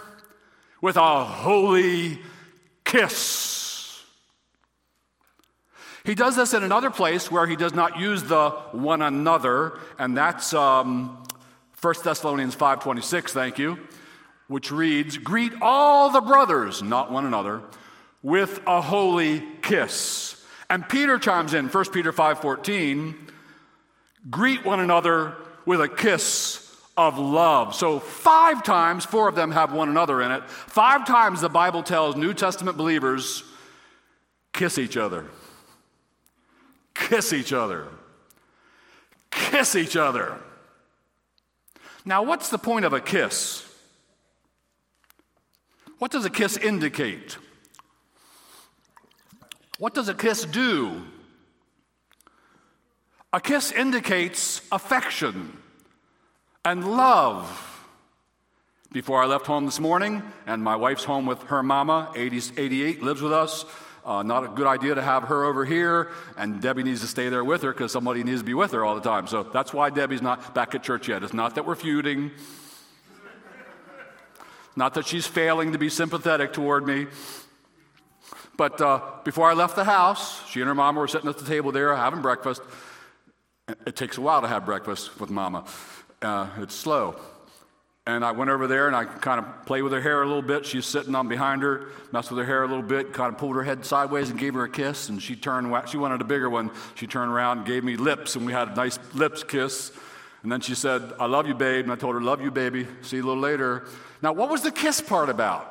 with 0.80 0.96
a 0.96 1.24
holy 1.24 2.18
kiss. 2.84 3.53
He 6.04 6.14
does 6.14 6.36
this 6.36 6.52
in 6.52 6.62
another 6.62 6.90
place 6.90 7.30
where 7.30 7.46
he 7.46 7.56
does 7.56 7.72
not 7.72 7.98
use 7.98 8.22
the 8.22 8.50
one 8.72 9.00
another, 9.00 9.78
and 9.98 10.14
that's 10.14 10.52
um, 10.52 11.24
1 11.80 11.94
Thessalonians 12.04 12.54
5.26, 12.54 13.30
thank 13.30 13.58
you, 13.58 13.78
which 14.46 14.70
reads, 14.70 15.16
Greet 15.16 15.54
all 15.62 16.10
the 16.10 16.20
brothers, 16.20 16.82
not 16.82 17.10
one 17.10 17.24
another, 17.24 17.62
with 18.22 18.60
a 18.66 18.82
holy 18.82 19.42
kiss. 19.62 20.44
And 20.68 20.86
Peter 20.86 21.18
chimes 21.18 21.54
in, 21.54 21.68
1 21.68 21.84
Peter 21.90 22.12
5.14, 22.12 23.14
greet 24.28 24.62
one 24.62 24.80
another 24.80 25.34
with 25.64 25.80
a 25.80 25.88
kiss 25.88 26.60
of 26.98 27.18
love. 27.18 27.74
So, 27.74 27.98
five 27.98 28.62
times, 28.62 29.06
four 29.06 29.26
of 29.26 29.34
them 29.34 29.52
have 29.52 29.72
one 29.72 29.88
another 29.88 30.20
in 30.20 30.32
it. 30.32 30.48
Five 30.48 31.06
times 31.06 31.40
the 31.40 31.48
Bible 31.48 31.82
tells 31.82 32.14
New 32.14 32.34
Testament 32.34 32.76
believers 32.76 33.42
kiss 34.52 34.78
each 34.78 34.98
other. 34.98 35.26
Kiss 36.94 37.32
each 37.32 37.52
other. 37.52 37.88
Kiss 39.30 39.74
each 39.76 39.96
other. 39.96 40.38
Now, 42.04 42.22
what's 42.22 42.50
the 42.50 42.58
point 42.58 42.84
of 42.84 42.92
a 42.92 43.00
kiss? 43.00 43.66
What 45.98 46.10
does 46.10 46.24
a 46.24 46.30
kiss 46.30 46.56
indicate? 46.56 47.38
What 49.78 49.94
does 49.94 50.08
a 50.08 50.14
kiss 50.14 50.44
do? 50.44 51.02
A 53.32 53.40
kiss 53.40 53.72
indicates 53.72 54.60
affection 54.70 55.56
and 56.64 56.96
love. 56.96 57.70
Before 58.92 59.20
I 59.20 59.26
left 59.26 59.46
home 59.46 59.64
this 59.64 59.80
morning, 59.80 60.22
and 60.46 60.62
my 60.62 60.76
wife's 60.76 61.02
home 61.02 61.26
with 61.26 61.42
her 61.44 61.64
mama, 61.64 62.12
80, 62.14 62.52
88, 62.56 63.02
lives 63.02 63.20
with 63.20 63.32
us. 63.32 63.64
Uh, 64.04 64.22
not 64.22 64.44
a 64.44 64.48
good 64.48 64.66
idea 64.66 64.94
to 64.94 65.00
have 65.00 65.24
her 65.24 65.44
over 65.44 65.64
here, 65.64 66.10
and 66.36 66.60
Debbie 66.60 66.82
needs 66.82 67.00
to 67.00 67.06
stay 67.06 67.30
there 67.30 67.42
with 67.42 67.62
her 67.62 67.72
because 67.72 67.90
somebody 67.90 68.22
needs 68.22 68.40
to 68.40 68.44
be 68.44 68.52
with 68.52 68.72
her 68.72 68.84
all 68.84 68.94
the 68.94 69.00
time. 69.00 69.26
So 69.26 69.44
that's 69.44 69.72
why 69.72 69.88
Debbie's 69.88 70.20
not 70.20 70.54
back 70.54 70.74
at 70.74 70.82
church 70.82 71.08
yet. 71.08 71.22
It's 71.22 71.32
not 71.32 71.54
that 71.54 71.64
we're 71.64 71.74
feuding, 71.74 72.30
not 74.76 74.92
that 74.94 75.06
she's 75.06 75.26
failing 75.26 75.72
to 75.72 75.78
be 75.78 75.88
sympathetic 75.88 76.52
toward 76.52 76.86
me. 76.86 77.06
But 78.56 78.80
uh, 78.80 79.00
before 79.24 79.50
I 79.50 79.54
left 79.54 79.74
the 79.74 79.84
house, 79.84 80.46
she 80.50 80.60
and 80.60 80.68
her 80.68 80.74
mama 80.74 81.00
were 81.00 81.08
sitting 81.08 81.30
at 81.30 81.38
the 81.38 81.46
table 81.46 81.72
there 81.72 81.96
having 81.96 82.20
breakfast. 82.20 82.60
It 83.86 83.96
takes 83.96 84.18
a 84.18 84.20
while 84.20 84.42
to 84.42 84.48
have 84.48 84.66
breakfast 84.66 85.18
with 85.18 85.30
mama. 85.30 85.64
Uh, 86.20 86.48
it's 86.58 86.74
slow. 86.74 87.16
And 88.06 88.22
I 88.22 88.32
went 88.32 88.50
over 88.50 88.66
there 88.66 88.86
and 88.86 88.94
I 88.94 89.06
kind 89.06 89.38
of 89.38 89.64
played 89.64 89.82
with 89.82 89.92
her 89.92 90.00
hair 90.00 90.22
a 90.22 90.26
little 90.26 90.42
bit. 90.42 90.66
She's 90.66 90.84
sitting 90.84 91.14
on 91.14 91.26
behind 91.26 91.62
her, 91.62 91.86
messed 92.12 92.30
with 92.30 92.38
her 92.38 92.44
hair 92.44 92.62
a 92.62 92.66
little 92.66 92.82
bit, 92.82 93.14
kind 93.14 93.32
of 93.32 93.38
pulled 93.38 93.56
her 93.56 93.62
head 93.62 93.86
sideways 93.86 94.28
and 94.28 94.38
gave 94.38 94.52
her 94.54 94.64
a 94.64 94.68
kiss. 94.68 95.08
And 95.08 95.22
she 95.22 95.34
turned, 95.36 95.72
she 95.88 95.96
wanted 95.96 96.20
a 96.20 96.24
bigger 96.24 96.50
one. 96.50 96.70
She 96.96 97.06
turned 97.06 97.32
around 97.32 97.58
and 97.58 97.66
gave 97.66 97.82
me 97.82 97.96
lips, 97.96 98.36
and 98.36 98.44
we 98.44 98.52
had 98.52 98.68
a 98.68 98.74
nice 98.74 98.98
lips 99.14 99.42
kiss. 99.42 99.90
And 100.42 100.52
then 100.52 100.60
she 100.60 100.74
said, 100.74 101.14
I 101.18 101.24
love 101.24 101.46
you, 101.46 101.54
babe. 101.54 101.84
And 101.84 101.92
I 101.92 101.96
told 101.96 102.14
her, 102.14 102.20
Love 102.20 102.42
you, 102.42 102.50
baby. 102.50 102.86
See 103.00 103.16
you 103.16 103.24
a 103.24 103.26
little 103.26 103.42
later. 103.42 103.86
Now, 104.20 104.34
what 104.34 104.50
was 104.50 104.60
the 104.60 104.70
kiss 104.70 105.00
part 105.00 105.30
about? 105.30 105.70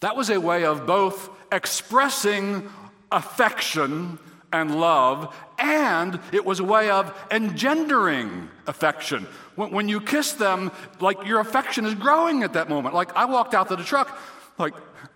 That 0.00 0.14
was 0.14 0.30
a 0.30 0.40
way 0.40 0.64
of 0.64 0.86
both 0.86 1.28
expressing 1.50 2.70
affection 3.10 4.20
and 4.52 4.80
love, 4.80 5.34
and 5.58 6.20
it 6.32 6.44
was 6.44 6.60
a 6.60 6.64
way 6.64 6.90
of 6.90 7.12
engendering 7.32 8.48
affection. 8.68 9.26
When, 9.58 9.72
when, 9.72 9.88
you 9.88 10.00
kiss 10.00 10.34
them, 10.34 10.70
like 11.00 11.26
your 11.26 11.40
affection 11.40 11.84
is 11.84 11.94
growing 11.96 12.44
at 12.44 12.52
that 12.52 12.68
moment. 12.68 12.94
Like 12.94 13.16
I 13.16 13.24
walked 13.24 13.54
out 13.54 13.68
to 13.70 13.76
the 13.76 13.82
truck, 13.82 14.16
like, 14.56 14.72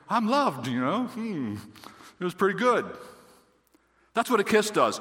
I'm 0.09 0.29
loved, 0.29 0.67
you 0.67 0.81
know? 0.81 1.05
Hmm, 1.05 1.55
it 2.19 2.25
was 2.25 2.35
pretty 2.35 2.59
good. 2.59 2.85
That's 4.15 4.29
what 4.29 4.41
a 4.41 4.45
kiss 4.45 4.71
does. 4.71 5.01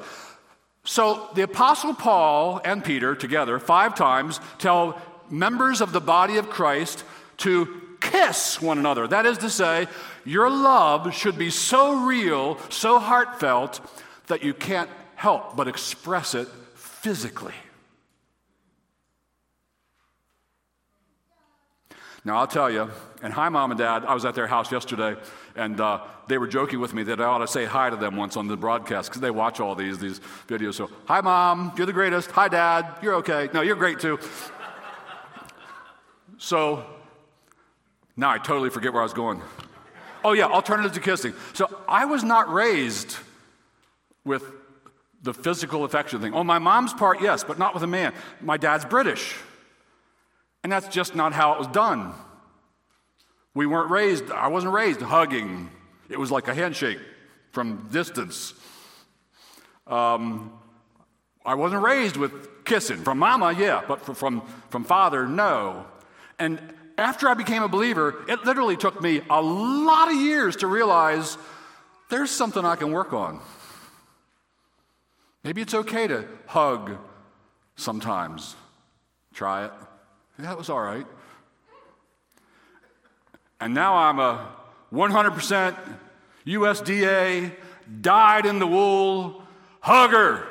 So 0.84 1.28
the 1.34 1.42
Apostle 1.42 1.92
Paul 1.92 2.60
and 2.64 2.84
Peter 2.84 3.16
together, 3.16 3.58
five 3.58 3.96
times, 3.96 4.38
tell 4.58 5.02
members 5.28 5.80
of 5.80 5.90
the 5.90 6.00
body 6.00 6.36
of 6.36 6.48
Christ 6.48 7.02
to 7.38 7.82
kiss 8.00 8.62
one 8.62 8.78
another. 8.78 9.08
That 9.08 9.26
is 9.26 9.38
to 9.38 9.50
say, 9.50 9.88
your 10.24 10.50
love 10.50 11.12
should 11.12 11.36
be 11.36 11.50
so 11.50 12.06
real, 12.06 12.58
so 12.68 13.00
heartfelt, 13.00 13.80
that 14.28 14.44
you 14.44 14.54
can't 14.54 14.90
help 15.16 15.56
but 15.56 15.66
express 15.66 16.36
it 16.36 16.46
physically. 16.76 17.54
Now, 22.24 22.38
I'll 22.38 22.46
tell 22.46 22.70
you, 22.70 22.88
and 23.20 23.32
hi, 23.32 23.48
mom 23.48 23.72
and 23.72 23.78
dad. 23.78 24.04
I 24.04 24.14
was 24.14 24.24
at 24.24 24.36
their 24.36 24.46
house 24.46 24.70
yesterday, 24.70 25.16
and 25.56 25.80
uh, 25.80 26.02
they 26.28 26.38
were 26.38 26.46
joking 26.46 26.78
with 26.78 26.94
me 26.94 27.02
that 27.04 27.20
I 27.20 27.24
ought 27.24 27.38
to 27.38 27.48
say 27.48 27.64
hi 27.64 27.90
to 27.90 27.96
them 27.96 28.14
once 28.14 28.36
on 28.36 28.46
the 28.46 28.56
broadcast 28.56 29.08
because 29.10 29.20
they 29.20 29.32
watch 29.32 29.58
all 29.58 29.74
these, 29.74 29.98
these 29.98 30.20
videos. 30.46 30.74
So, 30.74 30.88
hi, 31.06 31.20
mom, 31.20 31.72
you're 31.76 31.86
the 31.86 31.92
greatest. 31.92 32.30
Hi, 32.30 32.46
dad, 32.46 32.86
you're 33.02 33.16
okay. 33.16 33.48
No, 33.52 33.62
you're 33.62 33.74
great 33.74 33.98
too. 33.98 34.20
so, 36.38 36.84
now 38.16 38.30
I 38.30 38.38
totally 38.38 38.70
forget 38.70 38.92
where 38.92 39.02
I 39.02 39.04
was 39.04 39.14
going. 39.14 39.42
Oh, 40.24 40.32
yeah, 40.32 40.44
alternatives 40.44 40.94
to 40.94 41.00
kissing. 41.00 41.34
So, 41.54 41.76
I 41.88 42.04
was 42.04 42.22
not 42.22 42.52
raised 42.52 43.16
with 44.24 44.44
the 45.22 45.34
physical 45.34 45.82
affection 45.82 46.20
thing. 46.20 46.34
On 46.34 46.46
my 46.46 46.60
mom's 46.60 46.92
part, 46.92 47.20
yes, 47.20 47.42
but 47.42 47.58
not 47.58 47.74
with 47.74 47.82
a 47.82 47.88
man. 47.88 48.12
My 48.40 48.58
dad's 48.58 48.84
British. 48.84 49.34
And 50.62 50.70
that's 50.70 50.88
just 50.88 51.14
not 51.14 51.32
how 51.32 51.54
it 51.54 51.58
was 51.58 51.68
done. 51.68 52.14
We 53.54 53.66
weren't 53.66 53.90
raised, 53.90 54.30
I 54.30 54.48
wasn't 54.48 54.72
raised 54.72 55.00
hugging. 55.00 55.70
It 56.08 56.18
was 56.18 56.30
like 56.30 56.48
a 56.48 56.54
handshake 56.54 56.98
from 57.50 57.88
distance. 57.90 58.54
Um, 59.86 60.52
I 61.44 61.54
wasn't 61.54 61.82
raised 61.82 62.16
with 62.16 62.64
kissing. 62.64 62.98
From 62.98 63.18
mama, 63.18 63.52
yeah, 63.52 63.82
but 63.86 64.16
from, 64.16 64.42
from 64.70 64.84
father, 64.84 65.26
no. 65.26 65.86
And 66.38 66.60
after 66.96 67.28
I 67.28 67.34
became 67.34 67.62
a 67.62 67.68
believer, 67.68 68.24
it 68.28 68.44
literally 68.44 68.76
took 68.76 69.02
me 69.02 69.20
a 69.28 69.42
lot 69.42 70.08
of 70.08 70.14
years 70.20 70.56
to 70.56 70.66
realize 70.66 71.36
there's 72.10 72.30
something 72.30 72.64
I 72.64 72.76
can 72.76 72.92
work 72.92 73.12
on. 73.12 73.40
Maybe 75.44 75.60
it's 75.60 75.74
okay 75.74 76.06
to 76.06 76.26
hug 76.46 76.96
sometimes. 77.76 78.54
Try 79.34 79.66
it. 79.66 79.72
That 80.38 80.56
was 80.56 80.68
all 80.70 80.80
right. 80.80 81.06
And 83.60 83.74
now 83.74 83.96
I'm 83.96 84.18
a 84.18 84.48
100% 84.92 85.76
USDA, 86.46 87.52
dyed 88.00 88.46
in 88.46 88.58
the 88.58 88.66
wool 88.66 89.42
hugger. 89.80 90.46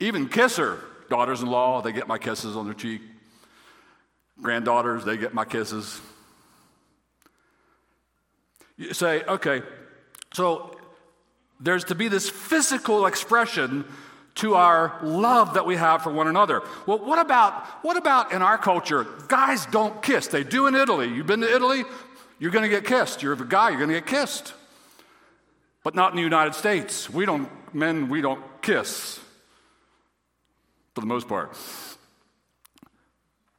Even 0.00 0.28
kisser. 0.28 0.80
Daughters 1.10 1.40
in 1.40 1.48
law, 1.48 1.80
they 1.80 1.92
get 1.92 2.06
my 2.06 2.18
kisses 2.18 2.56
on 2.56 2.66
their 2.66 2.74
cheek. 2.74 3.00
Granddaughters, 4.40 5.04
they 5.04 5.16
get 5.16 5.34
my 5.34 5.44
kisses. 5.44 6.00
You 8.76 8.94
say, 8.94 9.22
okay, 9.24 9.62
so 10.32 10.76
there's 11.58 11.84
to 11.84 11.94
be 11.94 12.08
this 12.08 12.30
physical 12.30 13.06
expression 13.06 13.84
to 14.38 14.54
our 14.54 14.98
love 15.02 15.54
that 15.54 15.66
we 15.66 15.76
have 15.76 16.02
for 16.02 16.12
one 16.12 16.28
another. 16.28 16.62
Well, 16.86 16.98
what 16.98 17.18
about 17.18 17.66
what 17.82 17.96
about 17.96 18.32
in 18.32 18.42
our 18.42 18.56
culture? 18.58 19.06
Guys 19.26 19.66
don't 19.66 20.00
kiss. 20.02 20.28
They 20.28 20.44
do 20.44 20.66
in 20.66 20.74
Italy. 20.74 21.08
You've 21.08 21.26
been 21.26 21.40
to 21.40 21.54
Italy? 21.54 21.84
You're 22.38 22.52
going 22.52 22.62
to 22.62 22.68
get 22.68 22.84
kissed. 22.84 23.22
You're 23.22 23.32
a 23.32 23.46
guy, 23.46 23.70
you're 23.70 23.78
going 23.78 23.90
to 23.90 23.96
get 23.96 24.06
kissed. 24.06 24.54
But 25.82 25.94
not 25.94 26.12
in 26.12 26.16
the 26.16 26.22
United 26.22 26.54
States. 26.54 27.10
We 27.10 27.26
don't 27.26 27.48
men 27.74 28.08
we 28.08 28.20
don't 28.20 28.42
kiss 28.62 29.20
for 30.94 31.00
the 31.00 31.06
most 31.06 31.28
part. 31.28 31.56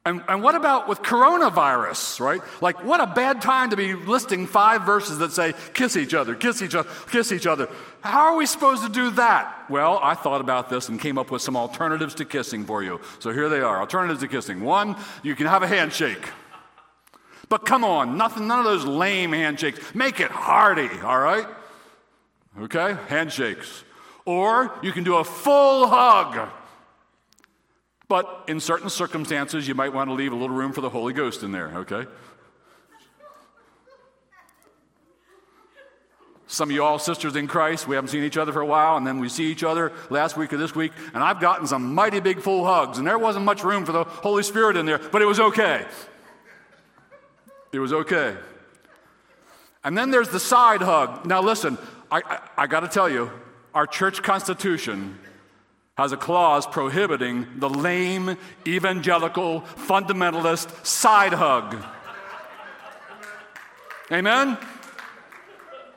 And, 0.06 0.22
and 0.28 0.42
what 0.42 0.54
about 0.54 0.88
with 0.88 1.02
coronavirus, 1.02 2.20
right? 2.20 2.40
Like, 2.62 2.82
what 2.84 3.00
a 3.00 3.06
bad 3.06 3.42
time 3.42 3.68
to 3.68 3.76
be 3.76 3.92
listing 3.92 4.46
five 4.46 4.86
verses 4.86 5.18
that 5.18 5.32
say, 5.32 5.52
kiss 5.74 5.94
each 5.94 6.14
other, 6.14 6.34
kiss 6.34 6.62
each 6.62 6.74
other, 6.74 6.88
kiss 7.10 7.32
each 7.32 7.46
other. 7.46 7.68
How 8.00 8.32
are 8.32 8.36
we 8.36 8.46
supposed 8.46 8.82
to 8.82 8.88
do 8.88 9.10
that? 9.10 9.66
Well, 9.68 10.00
I 10.02 10.14
thought 10.14 10.40
about 10.40 10.70
this 10.70 10.88
and 10.88 10.98
came 10.98 11.18
up 11.18 11.30
with 11.30 11.42
some 11.42 11.54
alternatives 11.54 12.14
to 12.14 12.24
kissing 12.24 12.64
for 12.64 12.82
you. 12.82 12.98
So 13.18 13.30
here 13.30 13.50
they 13.50 13.60
are 13.60 13.78
alternatives 13.78 14.20
to 14.20 14.28
kissing. 14.28 14.62
One, 14.62 14.96
you 15.22 15.36
can 15.36 15.46
have 15.46 15.62
a 15.62 15.68
handshake. 15.68 16.30
But 17.50 17.66
come 17.66 17.84
on, 17.84 18.16
nothing, 18.16 18.46
none 18.46 18.60
of 18.60 18.64
those 18.64 18.86
lame 18.86 19.32
handshakes. 19.32 19.94
Make 19.94 20.18
it 20.20 20.30
hearty, 20.30 20.88
all 21.04 21.18
right? 21.18 21.46
Okay? 22.58 22.96
Handshakes. 23.08 23.84
Or 24.24 24.72
you 24.82 24.92
can 24.92 25.04
do 25.04 25.16
a 25.16 25.24
full 25.24 25.88
hug. 25.88 26.48
But 28.10 28.46
in 28.48 28.58
certain 28.58 28.90
circumstances, 28.90 29.68
you 29.68 29.76
might 29.76 29.92
want 29.92 30.10
to 30.10 30.14
leave 30.14 30.32
a 30.32 30.34
little 30.34 30.56
room 30.56 30.72
for 30.72 30.80
the 30.80 30.90
Holy 30.90 31.12
Ghost 31.12 31.44
in 31.44 31.52
there, 31.52 31.68
okay? 31.76 32.10
Some 36.48 36.70
of 36.70 36.74
you 36.74 36.82
all 36.82 36.98
sisters 36.98 37.36
in 37.36 37.46
Christ, 37.46 37.86
we 37.86 37.94
haven't 37.94 38.08
seen 38.08 38.24
each 38.24 38.36
other 38.36 38.52
for 38.52 38.62
a 38.62 38.66
while, 38.66 38.96
and 38.96 39.06
then 39.06 39.20
we 39.20 39.28
see 39.28 39.44
each 39.44 39.62
other 39.62 39.92
last 40.10 40.36
week 40.36 40.52
or 40.52 40.56
this 40.56 40.74
week, 40.74 40.90
and 41.14 41.22
I've 41.22 41.38
gotten 41.38 41.68
some 41.68 41.94
mighty 41.94 42.18
big 42.18 42.40
full 42.40 42.64
hugs, 42.64 42.98
and 42.98 43.06
there 43.06 43.16
wasn't 43.16 43.44
much 43.44 43.62
room 43.62 43.86
for 43.86 43.92
the 43.92 44.02
Holy 44.02 44.42
Spirit 44.42 44.76
in 44.76 44.86
there, 44.86 44.98
but 44.98 45.22
it 45.22 45.26
was 45.26 45.38
okay. 45.38 45.86
It 47.70 47.78
was 47.78 47.92
okay. 47.92 48.36
And 49.84 49.96
then 49.96 50.10
there's 50.10 50.30
the 50.30 50.40
side 50.40 50.82
hug. 50.82 51.26
Now, 51.26 51.42
listen, 51.42 51.78
I, 52.10 52.22
I, 52.26 52.40
I 52.64 52.66
got 52.66 52.80
to 52.80 52.88
tell 52.88 53.08
you, 53.08 53.30
our 53.72 53.86
church 53.86 54.20
constitution 54.24 55.16
has 56.00 56.12
a 56.12 56.16
clause 56.16 56.66
prohibiting 56.66 57.46
the 57.56 57.68
lame, 57.68 58.38
evangelical, 58.66 59.60
fundamentalist 59.60 60.86
side 60.86 61.34
hug. 61.34 61.76
Amen? 64.10 64.56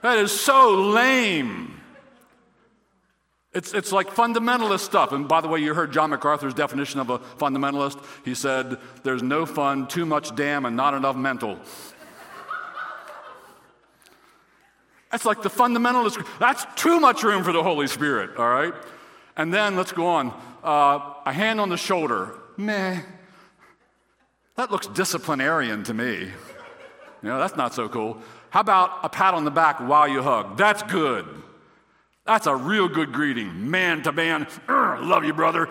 That 0.01 0.17
is 0.17 0.37
so 0.37 0.75
lame. 0.75 1.79
It's, 3.53 3.73
it's 3.73 3.93
like 3.93 4.09
fundamentalist 4.09 4.81
stuff. 4.81 5.13
And 5.13 5.25
by 5.25 5.39
the 5.39 5.47
way, 5.47 5.59
you 5.59 5.73
heard 5.73 5.93
John 5.93 6.09
MacArthur's 6.09 6.53
definition 6.53 6.99
of 6.99 7.09
a 7.09 7.19
fundamentalist. 7.19 8.03
He 8.25 8.35
said, 8.35 8.79
There's 9.03 9.23
no 9.23 9.45
fun, 9.45 9.87
too 9.87 10.05
much 10.05 10.35
damn, 10.35 10.65
and 10.65 10.75
not 10.75 10.93
enough 10.95 11.15
mental. 11.15 11.57
That's 15.11 15.23
like 15.23 15.43
the 15.43 15.49
fundamentalist. 15.49 16.25
That's 16.39 16.65
too 16.75 16.99
much 16.99 17.23
room 17.23 17.43
for 17.43 17.53
the 17.53 17.63
Holy 17.63 17.87
Spirit, 17.87 18.35
all 18.37 18.49
right? 18.49 18.73
And 19.35 19.53
then 19.53 19.75
let's 19.75 19.91
go 19.91 20.07
on. 20.07 20.33
Uh, 20.63 21.13
a 21.25 21.33
hand 21.33 21.59
on 21.59 21.69
the 21.69 21.77
shoulder. 21.77 22.35
Meh. 22.57 23.01
That 24.55 24.71
looks 24.71 24.87
disciplinarian 24.87 25.83
to 25.85 25.93
me. 25.93 26.19
You 26.19 27.29
know, 27.29 27.39
that's 27.39 27.55
not 27.55 27.73
so 27.73 27.89
cool. 27.89 28.19
How 28.49 28.59
about 28.59 28.99
a 29.03 29.09
pat 29.09 29.33
on 29.33 29.45
the 29.45 29.51
back 29.51 29.79
while 29.79 30.07
you 30.07 30.21
hug? 30.21 30.57
That's 30.57 30.83
good. 30.83 31.25
That's 32.25 32.47
a 32.47 32.55
real 32.55 32.87
good 32.87 33.11
greeting, 33.11 33.69
man 33.69 34.03
to 34.03 34.11
man. 34.11 34.47
Love 34.69 35.25
you, 35.25 35.33
brother. 35.33 35.67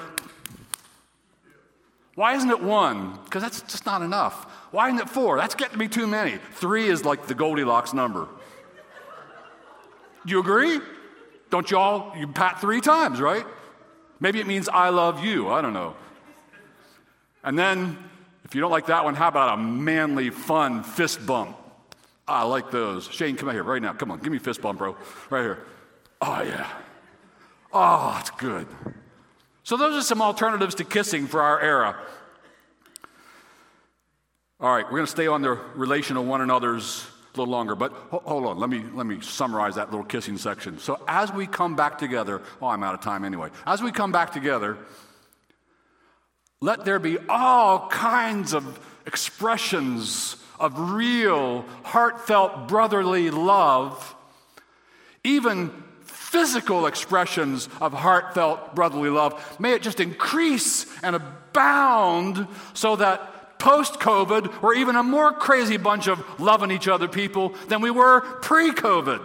Why 2.14 2.34
isn't 2.34 2.50
it 2.50 2.60
one? 2.60 3.18
Because 3.24 3.42
that's 3.42 3.62
just 3.62 3.86
not 3.86 4.02
enough. 4.02 4.44
Why 4.70 4.88
isn't 4.88 5.00
it 5.00 5.08
four? 5.08 5.38
That's 5.38 5.54
getting 5.54 5.74
to 5.74 5.78
be 5.78 5.88
too 5.88 6.06
many. 6.06 6.38
Three 6.54 6.88
is 6.88 7.04
like 7.04 7.26
the 7.26 7.34
Goldilocks 7.34 7.94
number. 7.94 8.28
Do 10.26 10.30
you 10.30 10.40
agree? 10.40 10.80
Don't 11.52 11.70
you 11.70 11.76
all, 11.76 12.14
you 12.16 12.26
pat 12.28 12.62
three 12.62 12.80
times, 12.80 13.20
right? 13.20 13.44
Maybe 14.20 14.40
it 14.40 14.46
means 14.46 14.70
I 14.70 14.88
love 14.88 15.22
you. 15.22 15.50
I 15.50 15.60
don't 15.60 15.74
know. 15.74 15.94
And 17.44 17.58
then, 17.58 17.98
if 18.42 18.54
you 18.54 18.62
don't 18.62 18.70
like 18.70 18.86
that 18.86 19.04
one, 19.04 19.14
how 19.14 19.28
about 19.28 19.58
a 19.58 19.62
manly, 19.62 20.30
fun 20.30 20.82
fist 20.82 21.26
bump? 21.26 21.54
Ah, 22.26 22.40
I 22.40 22.42
like 22.44 22.70
those. 22.70 23.06
Shane, 23.06 23.36
come 23.36 23.50
out 23.50 23.54
here 23.54 23.64
right 23.64 23.82
now. 23.82 23.92
Come 23.92 24.10
on, 24.10 24.20
give 24.20 24.32
me 24.32 24.38
a 24.38 24.40
fist 24.40 24.62
bump, 24.62 24.78
bro. 24.78 24.96
Right 25.28 25.42
here. 25.42 25.58
Oh, 26.22 26.40
yeah. 26.40 26.70
Oh, 27.70 28.16
it's 28.18 28.30
good. 28.30 28.66
So, 29.62 29.76
those 29.76 29.94
are 29.94 30.06
some 30.06 30.22
alternatives 30.22 30.74
to 30.76 30.84
kissing 30.84 31.26
for 31.26 31.42
our 31.42 31.60
era. 31.60 31.96
All 34.58 34.74
right, 34.74 34.86
we're 34.86 34.90
going 34.92 35.04
to 35.04 35.12
stay 35.12 35.26
on 35.26 35.42
the 35.42 35.50
relation 35.74 36.16
of 36.16 36.24
one 36.24 36.40
another's 36.40 37.06
a 37.34 37.40
little 37.40 37.52
longer, 37.52 37.74
but 37.74 37.92
hold 38.10 38.44
on. 38.44 38.58
Let 38.58 38.68
me, 38.68 38.84
let 38.94 39.06
me 39.06 39.20
summarize 39.20 39.76
that 39.76 39.90
little 39.90 40.04
kissing 40.04 40.36
section. 40.36 40.78
So, 40.78 41.02
as 41.08 41.32
we 41.32 41.46
come 41.46 41.76
back 41.76 41.98
together, 41.98 42.42
oh, 42.60 42.66
I'm 42.66 42.82
out 42.82 42.94
of 42.94 43.00
time 43.00 43.24
anyway. 43.24 43.50
As 43.66 43.82
we 43.82 43.90
come 43.90 44.12
back 44.12 44.32
together, 44.32 44.76
let 46.60 46.84
there 46.84 46.98
be 46.98 47.18
all 47.28 47.88
kinds 47.88 48.52
of 48.52 48.78
expressions 49.06 50.36
of 50.60 50.92
real, 50.92 51.64
heartfelt 51.82 52.68
brotherly 52.68 53.30
love, 53.30 54.14
even 55.24 55.70
physical 56.04 56.86
expressions 56.86 57.68
of 57.80 57.92
heartfelt 57.92 58.74
brotherly 58.74 59.10
love. 59.10 59.56
May 59.58 59.72
it 59.72 59.82
just 59.82 60.00
increase 60.00 60.86
and 61.02 61.16
abound 61.16 62.46
so 62.74 62.96
that 62.96 63.31
post 63.62 64.00
COVID, 64.00 64.60
we're 64.60 64.74
even 64.74 64.96
a 64.96 65.04
more 65.04 65.32
crazy 65.32 65.76
bunch 65.76 66.08
of 66.08 66.40
loving 66.40 66.72
each 66.72 66.88
other 66.88 67.06
people 67.06 67.50
than 67.68 67.80
we 67.80 67.92
were 67.92 68.20
pre 68.20 68.72
COVID. 68.72 69.22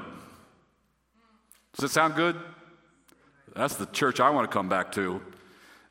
Does 1.74 1.90
it 1.90 1.92
sound 1.92 2.16
good? 2.16 2.36
That's 3.56 3.76
the 3.76 3.88
church 3.88 4.20
I 4.20 4.30
want 4.30 4.50
to 4.50 4.54
come 4.54 4.70
back 4.70 4.92
to. 4.92 5.22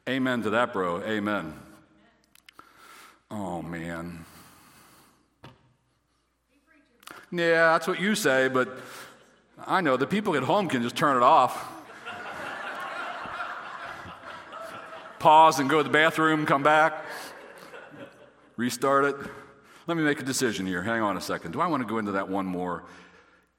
Amen 0.08 0.44
to 0.44 0.50
that, 0.50 0.72
bro. 0.72 1.02
Amen. 1.02 1.54
Oh, 3.32 3.62
man. 3.62 4.24
Yeah, 7.32 7.72
that's 7.72 7.88
what 7.88 8.00
you 8.00 8.14
say, 8.14 8.46
but 8.46 8.68
I 9.66 9.80
know 9.80 9.96
the 9.96 10.06
people 10.06 10.36
at 10.36 10.44
home 10.44 10.68
can 10.68 10.82
just 10.82 10.94
turn 10.94 11.16
it 11.16 11.24
off. 11.24 11.72
Pause 15.18 15.58
and 15.58 15.68
go 15.68 15.78
to 15.78 15.82
the 15.82 15.90
bathroom, 15.90 16.46
come 16.46 16.62
back 16.62 17.04
restart 18.56 19.04
it. 19.04 19.16
Let 19.86 19.96
me 19.96 20.02
make 20.02 20.20
a 20.20 20.24
decision 20.24 20.66
here. 20.66 20.82
Hang 20.82 21.00
on 21.02 21.16
a 21.16 21.20
second. 21.20 21.52
Do 21.52 21.60
I 21.60 21.66
want 21.66 21.82
to 21.82 21.88
go 21.88 21.98
into 21.98 22.12
that 22.12 22.28
one 22.28 22.46
more? 22.46 22.84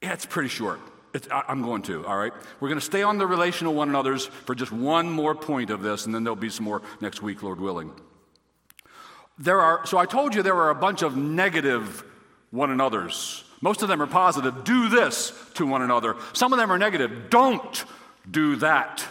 Yeah, 0.01 0.13
it's 0.13 0.25
pretty 0.25 0.49
short. 0.49 0.79
It's, 1.13 1.27
I, 1.31 1.43
I'm 1.47 1.61
going 1.61 1.81
to, 1.83 2.05
all 2.05 2.17
right? 2.17 2.33
We're 2.59 2.67
going 2.67 2.79
to 2.79 2.85
stay 2.85 3.01
on 3.01 3.17
the 3.17 3.25
relational 3.25 3.73
one 3.73 3.89
another's 3.89 4.25
for 4.25 4.53
just 4.53 4.71
one 4.71 5.09
more 5.09 5.33
point 5.33 5.69
of 5.69 5.81
this, 5.81 6.05
and 6.05 6.13
then 6.13 6.23
there'll 6.23 6.35
be 6.35 6.49
some 6.49 6.65
more 6.65 6.81
next 6.99 7.21
week, 7.21 7.41
Lord 7.43 7.59
willing. 7.59 7.91
There 9.39 9.61
are, 9.61 9.85
so 9.85 9.97
I 9.97 10.05
told 10.05 10.35
you 10.35 10.43
there 10.43 10.55
are 10.55 10.69
a 10.69 10.75
bunch 10.75 11.01
of 11.01 11.15
negative 11.15 12.03
one 12.51 12.71
another's. 12.71 13.43
Most 13.61 13.81
of 13.81 13.87
them 13.87 14.01
are 14.01 14.07
positive. 14.07 14.63
Do 14.63 14.89
this 14.89 15.31
to 15.55 15.65
one 15.65 15.81
another. 15.81 16.15
Some 16.33 16.53
of 16.53 16.59
them 16.59 16.71
are 16.71 16.77
negative. 16.77 17.29
Don't 17.29 17.85
do 18.29 18.57
that 18.57 19.03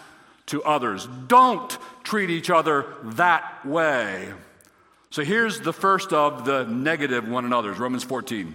to 0.47 0.63
others. 0.63 1.09
Don't 1.27 1.77
treat 2.05 2.31
each 2.31 2.51
other 2.51 2.87
that 3.03 3.65
way. 3.65 4.33
So 5.17 5.25
here's 5.25 5.61
the 5.61 5.73
first 5.73 6.13
of 6.13 6.45
the 6.45 6.65
negative 6.65 7.27
one 7.27 7.47
another's 7.47 7.79
Romans 7.79 8.05
14. 8.05 8.53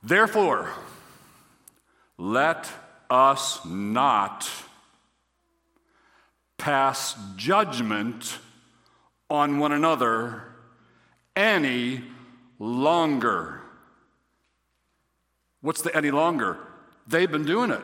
Therefore, 0.00 0.70
let 2.16 2.70
us 3.10 3.58
not 3.66 4.48
pass 6.58 7.16
judgment 7.34 8.38
on 9.28 9.58
one 9.58 9.72
another 9.72 10.44
any 11.34 12.04
longer. 12.60 13.62
What's 15.60 15.82
the 15.82 15.92
any 15.96 16.12
longer? 16.12 16.56
They've 17.08 17.32
been 17.32 17.46
doing 17.46 17.72
it. 17.72 17.82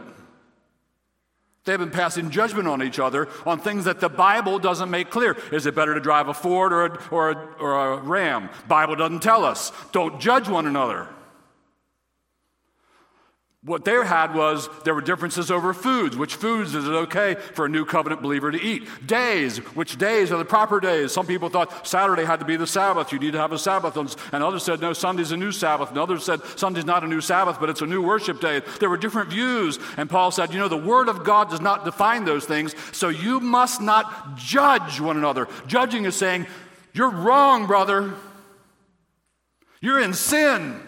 They've 1.64 1.78
been 1.78 1.90
passing 1.90 2.30
judgment 2.30 2.66
on 2.66 2.82
each 2.82 2.98
other 2.98 3.28
on 3.46 3.60
things 3.60 3.84
that 3.84 4.00
the 4.00 4.08
Bible 4.08 4.58
doesn't 4.58 4.90
make 4.90 5.10
clear. 5.10 5.36
Is 5.52 5.66
it 5.66 5.76
better 5.76 5.94
to 5.94 6.00
drive 6.00 6.28
a 6.28 6.34
Ford 6.34 6.72
or 6.72 6.86
a, 6.86 6.98
or 7.10 7.30
a, 7.30 7.34
or 7.60 7.92
a 7.92 7.96
Ram? 7.98 8.50
Bible 8.66 8.96
doesn't 8.96 9.20
tell 9.20 9.44
us. 9.44 9.70
Don't 9.92 10.20
judge 10.20 10.48
one 10.48 10.66
another. 10.66 11.08
What 13.64 13.84
they 13.84 13.92
had 13.92 14.34
was 14.34 14.68
there 14.82 14.92
were 14.92 15.00
differences 15.00 15.48
over 15.48 15.72
foods. 15.72 16.16
Which 16.16 16.34
foods 16.34 16.74
is 16.74 16.88
it 16.88 16.90
okay 16.90 17.36
for 17.54 17.66
a 17.66 17.68
new 17.68 17.84
covenant 17.84 18.20
believer 18.20 18.50
to 18.50 18.60
eat? 18.60 18.88
Days. 19.06 19.58
Which 19.58 19.98
days 19.98 20.32
are 20.32 20.38
the 20.38 20.44
proper 20.44 20.80
days? 20.80 21.12
Some 21.12 21.28
people 21.28 21.48
thought 21.48 21.86
Saturday 21.86 22.24
had 22.24 22.40
to 22.40 22.44
be 22.44 22.56
the 22.56 22.66
Sabbath. 22.66 23.12
You 23.12 23.20
need 23.20 23.34
to 23.34 23.38
have 23.38 23.52
a 23.52 23.58
Sabbath. 23.58 23.96
And 23.96 24.42
others 24.42 24.64
said, 24.64 24.80
no, 24.80 24.92
Sunday's 24.92 25.30
a 25.30 25.36
new 25.36 25.52
Sabbath. 25.52 25.90
And 25.90 25.98
others 25.98 26.24
said, 26.24 26.42
Sunday's 26.56 26.84
not 26.84 27.04
a 27.04 27.06
new 27.06 27.20
Sabbath, 27.20 27.60
but 27.60 27.70
it's 27.70 27.82
a 27.82 27.86
new 27.86 28.02
worship 28.02 28.40
day. 28.40 28.62
There 28.80 28.90
were 28.90 28.96
different 28.96 29.30
views. 29.30 29.78
And 29.96 30.10
Paul 30.10 30.32
said, 30.32 30.52
you 30.52 30.58
know, 30.58 30.66
the 30.66 30.76
Word 30.76 31.08
of 31.08 31.22
God 31.22 31.48
does 31.48 31.60
not 31.60 31.84
define 31.84 32.24
those 32.24 32.44
things, 32.44 32.74
so 32.90 33.10
you 33.10 33.38
must 33.38 33.80
not 33.80 34.36
judge 34.36 34.98
one 34.98 35.16
another. 35.16 35.46
Judging 35.68 36.04
is 36.04 36.16
saying, 36.16 36.48
you're 36.94 37.10
wrong, 37.10 37.66
brother. 37.66 38.14
You're 39.80 40.00
in 40.00 40.14
sin. 40.14 40.80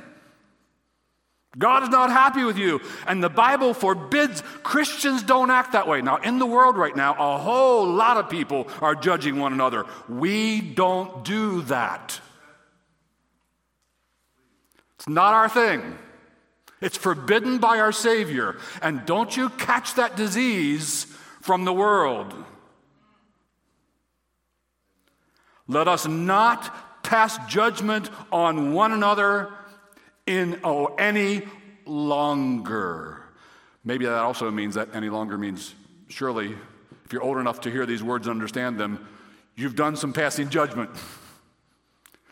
God 1.57 1.85
is 1.85 1.89
not 1.89 2.11
happy 2.11 2.45
with 2.45 2.59
you. 2.59 2.81
And 3.07 3.23
the 3.23 3.29
Bible 3.29 3.75
forbids 3.75 4.43
Christians 4.63 5.23
don't 5.23 5.51
act 5.51 5.73
that 5.73 5.87
way. 5.87 6.03
Now, 6.03 6.17
in 6.17 6.39
the 6.39 6.47
world 6.47 6.77
right 6.77 6.95
now, 6.97 7.15
a 7.15 7.39
whole 7.39 7.87
lot 7.87 8.17
of 8.17 8.29
people 8.29 8.69
are 8.81 8.95
judging 8.95 9.39
one 9.39 9.53
another. 9.53 9.87
We 10.09 10.61
don't 10.61 11.25
do 11.25 11.63
that. 11.63 12.21
It's 14.97 15.09
not 15.09 15.35
our 15.35 15.49
thing. 15.49 15.99
It's 16.81 16.97
forbidden 16.97 17.59
by 17.59 17.79
our 17.79 17.93
Savior. 17.93 18.57
And 18.83 19.07
don't 19.07 19.37
you 19.37 19.49
catch 19.51 19.95
that 19.95 20.17
disease 20.17 21.07
from 21.41 21.65
the 21.65 21.73
world. 21.73 22.35
Let 25.67 25.89
us 25.89 26.07
not 26.07 27.03
pass 27.03 27.39
judgment 27.47 28.11
on 28.33 28.73
one 28.73 28.93
another 28.93 29.53
in 30.27 30.61
oh, 30.65 30.87
any 30.99 31.43
longer. 31.87 33.23
Maybe 33.85 34.07
that 34.07 34.19
also 34.19 34.51
means 34.51 34.75
that 34.77 34.95
any 34.95 35.11
longer 35.11 35.37
means 35.37 35.75
surely, 36.09 36.57
if 37.05 37.13
you're 37.13 37.23
old 37.23 37.39
enough 37.39 37.61
to 37.63 37.71
hear 37.71 37.87
these 37.87 38.03
words 38.03 38.27
and 38.27 38.33
understand 38.33 38.79
them, 38.79 39.07
you've 39.57 39.77
done 39.77 39.97
some 39.97 40.13
passing 40.13 40.49
judgment. 40.49 40.91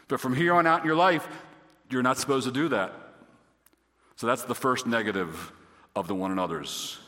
But 0.09 0.21
from 0.21 0.35
here 0.35 0.55
on 0.55 0.67
out 0.67 0.81
in 0.81 0.87
your 0.87 0.97
life, 0.97 1.27
you're 1.91 2.03
not 2.03 2.19
supposed 2.19 2.47
to 2.47 2.53
do 2.53 2.69
that. 2.69 2.93
So 4.17 4.27
that's 4.27 4.45
the 4.45 4.55
first 4.55 4.87
negative 4.87 5.53
of 5.95 6.09
the 6.09 6.15
one 6.15 6.31
another's. 6.31 6.99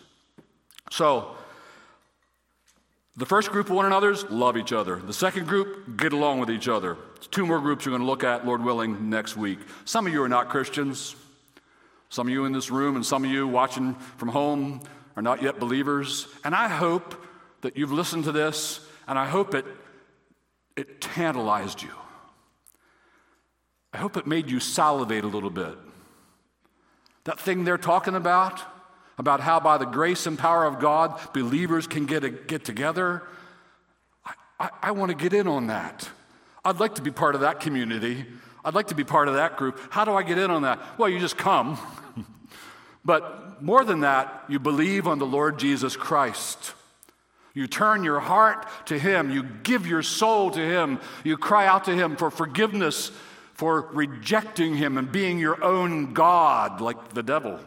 So, 0.90 1.36
the 3.16 3.26
first 3.26 3.50
group 3.50 3.70
of 3.70 3.76
one 3.76 3.86
another's 3.86 4.24
love 4.30 4.56
each 4.56 4.72
other. 4.72 4.96
The 4.96 5.12
second 5.12 5.46
group, 5.46 5.96
get 5.96 6.12
along 6.12 6.40
with 6.40 6.50
each 6.50 6.68
other. 6.68 6.96
Two 7.30 7.46
more 7.46 7.60
groups 7.60 7.86
we're 7.86 7.90
going 7.90 8.02
to 8.02 8.06
look 8.06 8.24
at, 8.24 8.44
Lord 8.44 8.62
willing, 8.64 9.08
next 9.08 9.36
week. 9.36 9.60
Some 9.84 10.06
of 10.06 10.12
you 10.12 10.22
are 10.22 10.28
not 10.28 10.48
Christians. 10.48 11.14
Some 12.08 12.26
of 12.26 12.32
you 12.32 12.44
in 12.44 12.52
this 12.52 12.70
room 12.70 12.96
and 12.96 13.06
some 13.06 13.24
of 13.24 13.30
you 13.30 13.46
watching 13.46 13.94
from 14.16 14.28
home 14.28 14.80
are 15.16 15.22
not 15.22 15.42
yet 15.42 15.60
believers. 15.60 16.26
And 16.44 16.54
I 16.54 16.68
hope 16.68 17.24
that 17.60 17.76
you've 17.76 17.92
listened 17.92 18.24
to 18.24 18.32
this 18.32 18.80
and 19.06 19.18
I 19.18 19.26
hope 19.26 19.54
it, 19.54 19.64
it 20.76 21.00
tantalized 21.00 21.82
you. 21.82 21.90
I 23.92 23.98
hope 23.98 24.16
it 24.16 24.26
made 24.26 24.50
you 24.50 24.58
salivate 24.58 25.22
a 25.22 25.28
little 25.28 25.50
bit. 25.50 25.76
That 27.24 27.38
thing 27.38 27.64
they're 27.64 27.78
talking 27.78 28.16
about, 28.16 28.60
about 29.18 29.40
how 29.40 29.60
by 29.60 29.78
the 29.78 29.84
grace 29.84 30.26
and 30.26 30.38
power 30.38 30.64
of 30.64 30.80
God, 30.80 31.20
believers 31.32 31.86
can 31.86 32.06
get, 32.06 32.24
a, 32.24 32.30
get 32.30 32.64
together. 32.64 33.22
I, 34.24 34.32
I, 34.58 34.70
I 34.82 34.90
want 34.92 35.10
to 35.10 35.16
get 35.16 35.32
in 35.32 35.46
on 35.46 35.68
that. 35.68 36.08
I'd 36.64 36.80
like 36.80 36.96
to 36.96 37.02
be 37.02 37.10
part 37.10 37.34
of 37.34 37.42
that 37.42 37.60
community. 37.60 38.26
I'd 38.64 38.74
like 38.74 38.88
to 38.88 38.94
be 38.94 39.04
part 39.04 39.28
of 39.28 39.34
that 39.34 39.56
group. 39.56 39.78
How 39.90 40.04
do 40.04 40.14
I 40.14 40.22
get 40.22 40.38
in 40.38 40.50
on 40.50 40.62
that? 40.62 40.98
Well, 40.98 41.08
you 41.08 41.20
just 41.20 41.36
come. 41.36 41.78
but 43.04 43.62
more 43.62 43.84
than 43.84 44.00
that, 44.00 44.44
you 44.48 44.58
believe 44.58 45.06
on 45.06 45.18
the 45.18 45.26
Lord 45.26 45.58
Jesus 45.58 45.96
Christ. 45.96 46.72
You 47.52 47.68
turn 47.68 48.02
your 48.02 48.20
heart 48.20 48.66
to 48.86 48.98
Him. 48.98 49.30
You 49.30 49.44
give 49.44 49.86
your 49.86 50.02
soul 50.02 50.50
to 50.50 50.60
Him. 50.60 50.98
You 51.22 51.36
cry 51.36 51.66
out 51.66 51.84
to 51.84 51.94
Him 51.94 52.16
for 52.16 52.30
forgiveness 52.30 53.12
for 53.52 53.82
rejecting 53.92 54.74
Him 54.74 54.98
and 54.98 55.12
being 55.12 55.38
your 55.38 55.62
own 55.62 56.14
God 56.14 56.80
like 56.80 57.10
the 57.10 57.22
devil 57.22 57.60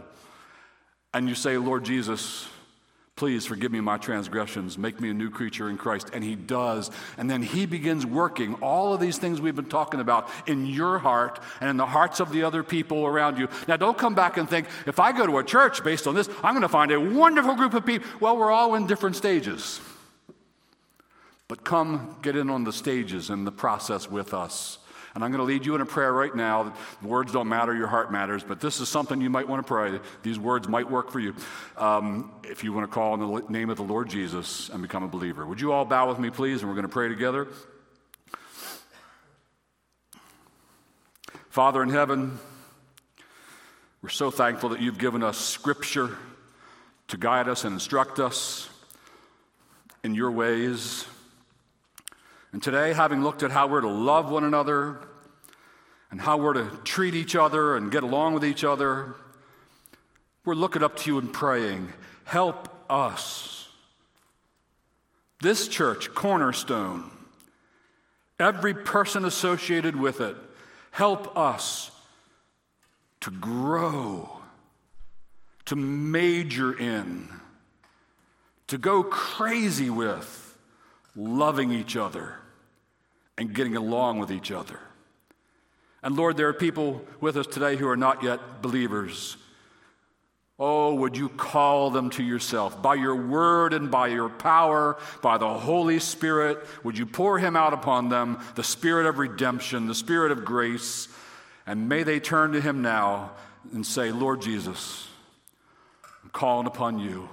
and 1.14 1.28
you 1.28 1.36
say, 1.36 1.58
Lord 1.58 1.86
Jesus, 1.86 2.48
please 3.16 3.46
forgive 3.48 3.72
me 3.72 3.82
my 3.82 3.98
transgressions, 3.98 4.78
make 4.78 5.02
me 5.02 5.10
a 5.10 5.14
new 5.14 5.30
creature 5.30 5.70
in 5.70 5.78
Christ. 5.78 6.12
And 6.14 6.24
He 6.24 6.36
does. 6.36 6.92
And 7.18 7.30
then 7.30 7.42
He 7.42 7.66
begins 7.66 8.06
working 8.06 8.54
all 8.56 8.94
of 8.94 9.00
these 9.00 9.18
things 9.18 9.42
we've 9.42 9.56
been 9.56 9.66
talking 9.66 10.00
about 10.00 10.30
in 10.46 10.68
your 10.68 11.00
heart 11.00 11.40
and 11.60 11.70
in 11.70 11.78
the 11.78 11.86
hearts 11.86 12.20
of 12.20 12.32
the 12.32 12.44
other 12.44 12.64
people 12.64 13.06
around 13.06 13.38
you. 13.38 13.50
Now, 13.68 13.76
don't 13.76 13.98
come 13.98 14.14
back 14.14 14.38
and 14.38 14.48
think, 14.48 14.68
if 14.86 15.00
I 15.00 15.12
go 15.12 15.26
to 15.26 15.40
a 15.40 15.44
church 15.44 15.84
based 15.84 16.08
on 16.08 16.14
this, 16.14 16.30
I'm 16.44 16.54
going 16.54 16.62
to 16.62 16.70
find 16.70 16.92
a 16.92 17.00
wonderful 17.00 17.56
group 17.56 17.74
of 17.74 17.86
people. 17.86 18.08
Well, 18.20 18.38
we're 18.38 18.52
all 18.52 18.76
in 18.76 18.86
different 18.86 19.16
stages. 19.16 19.82
But 21.48 21.64
come 21.64 22.18
get 22.22 22.36
in 22.36 22.50
on 22.50 22.66
the 22.66 22.74
stages 22.74 23.30
and 23.30 23.48
the 23.48 23.52
process 23.52 24.10
with 24.10 24.34
us. 24.34 24.78
And 25.18 25.24
I'm 25.24 25.32
going 25.32 25.40
to 25.40 25.46
lead 25.46 25.66
you 25.66 25.74
in 25.74 25.82
a 25.82 25.86
prayer 25.88 26.14
right 26.14 26.36
now. 26.36 26.76
Words 27.02 27.34
don't 27.34 27.48
matter, 27.48 27.76
your 27.76 27.88
heart 27.88 28.12
matters, 28.12 28.44
but 28.44 28.60
this 28.60 28.80
is 28.80 28.88
something 28.88 29.20
you 29.20 29.32
might 29.32 29.50
want 29.50 29.66
to 29.66 29.68
pray. 29.68 30.00
These 30.22 30.38
words 30.38 30.68
might 30.68 30.92
work 30.92 31.10
for 31.10 31.20
you. 31.20 31.34
Um, 31.76 32.32
if 32.44 32.64
you 32.64 32.72
want 32.72 32.88
to 32.88 32.94
call 32.94 33.14
on 33.14 33.20
the 33.20 33.50
name 33.50 33.72
of 33.72 33.78
the 33.78 33.84
Lord 33.84 34.12
Jesus 34.12 34.70
and 34.70 34.80
become 34.80 35.02
a 35.02 35.08
believer. 35.08 35.44
Would 35.44 35.60
you 35.60 35.72
all 35.72 35.86
bow 35.86 36.08
with 36.08 36.20
me, 36.20 36.30
please? 36.30 36.62
And 36.62 36.70
we're 36.70 36.76
going 36.76 36.86
to 36.86 36.94
pray 36.94 37.10
together. 37.10 37.48
Father 41.50 41.82
in 41.82 41.90
heaven, 41.90 42.38
we're 44.04 44.10
so 44.10 44.30
thankful 44.30 44.70
that 44.70 44.82
you've 44.82 45.00
given 45.00 45.24
us 45.24 45.40
scripture 45.40 46.16
to 47.08 47.18
guide 47.18 47.50
us 47.50 47.64
and 47.64 47.74
instruct 47.74 48.20
us 48.20 48.70
in 50.04 50.14
your 50.14 50.30
ways. 50.30 51.08
And 52.54 52.62
today, 52.62 52.94
having 52.94 53.24
looked 53.24 53.42
at 53.42 53.50
how 53.50 53.66
we're 53.66 53.82
to 53.82 53.90
love 53.90 54.30
one 54.30 54.44
another 54.44 55.00
and 56.12 56.22
how 56.22 56.38
we're 56.38 56.54
to 56.54 56.70
treat 56.84 57.14
each 57.14 57.36
other 57.36 57.76
and 57.76 57.92
get 57.92 58.04
along 58.04 58.34
with 58.34 58.46
each 58.46 58.64
other, 58.64 59.16
we're 60.46 60.56
looking 60.56 60.84
up 60.84 60.96
to 60.98 61.12
you 61.12 61.18
and 61.18 61.34
praying, 61.34 61.92
help 62.24 62.70
us. 62.90 63.68
This 65.42 65.68
church, 65.68 66.14
Cornerstone, 66.14 67.12
every 68.40 68.74
person 68.74 69.26
associated 69.26 69.96
with 69.96 70.22
it, 70.22 70.36
help 70.92 71.38
us 71.38 71.92
to 73.22 73.32
grow, 73.32 74.30
to 75.66 75.76
major 75.76 76.78
in, 76.78 77.28
to 78.68 78.78
go 78.78 79.04
crazy 79.04 79.90
with 79.90 80.58
loving 81.16 81.72
each 81.72 81.96
other 81.96 82.36
and 83.38 83.54
getting 83.54 83.76
along 83.76 84.20
with 84.20 84.32
each 84.32 84.52
other. 84.52 84.80
And 86.04 86.16
Lord, 86.16 86.38
there 86.38 86.48
are 86.48 86.54
people 86.54 87.06
with 87.20 87.38
us 87.38 87.48
today 87.48 87.76
who 87.76 87.88
are 87.88 87.98
not 87.98 88.24
yet 88.24 88.62
believers. 88.62 89.38
Oh, 90.60 90.96
would 90.96 91.16
you 91.16 91.30
call 91.30 91.92
them 91.92 92.10
to 92.12 92.24
yourself 92.24 92.82
by 92.82 92.96
your 92.96 93.16
word 93.16 93.74
and 93.74 93.92
by 93.92 94.08
your 94.08 94.30
power, 94.30 94.98
by 95.22 95.38
the 95.38 95.54
Holy 95.54 96.00
Spirit? 96.00 96.58
Would 96.84 96.98
you 96.98 97.06
pour 97.06 97.38
him 97.38 97.56
out 97.56 97.74
upon 97.74 98.10
them, 98.10 98.40
the 98.56 98.64
spirit 98.64 99.06
of 99.06 99.20
redemption, 99.20 99.88
the 99.88 99.94
spirit 99.94 100.32
of 100.32 100.46
grace? 100.46 101.10
And 101.68 101.88
may 101.88 102.02
they 102.02 102.20
turn 102.20 102.54
to 102.54 102.62
him 102.62 102.82
now 102.82 103.32
and 103.72 103.86
say, 103.86 104.12
Lord 104.12 104.42
Jesus, 104.42 105.08
I'm 106.24 106.32
calling 106.32 106.66
upon 106.66 106.98
you. 107.00 107.30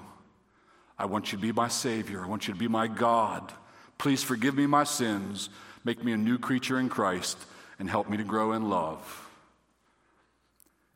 I 0.99 1.07
want 1.07 1.33
you 1.33 1.39
to 1.39 1.43
be 1.43 1.53
my 1.53 1.69
Savior. 1.69 2.23
I 2.23 2.29
want 2.29 2.47
you 2.47 2.53
to 2.53 2.61
be 2.61 2.69
my 2.69 2.89
God. 2.89 3.53
Please 3.97 4.23
forgive 4.23 4.55
me 4.55 4.67
my 4.67 4.85
sins, 4.85 5.49
make 5.83 6.05
me 6.05 6.13
a 6.13 6.17
new 6.17 6.39
creature 6.39 6.79
in 6.79 6.89
Christ, 6.91 7.39
and 7.85 7.91
help 7.91 8.09
me 8.09 8.17
to 8.17 8.25
grow 8.25 8.53
in 8.53 8.71
love. 8.71 9.29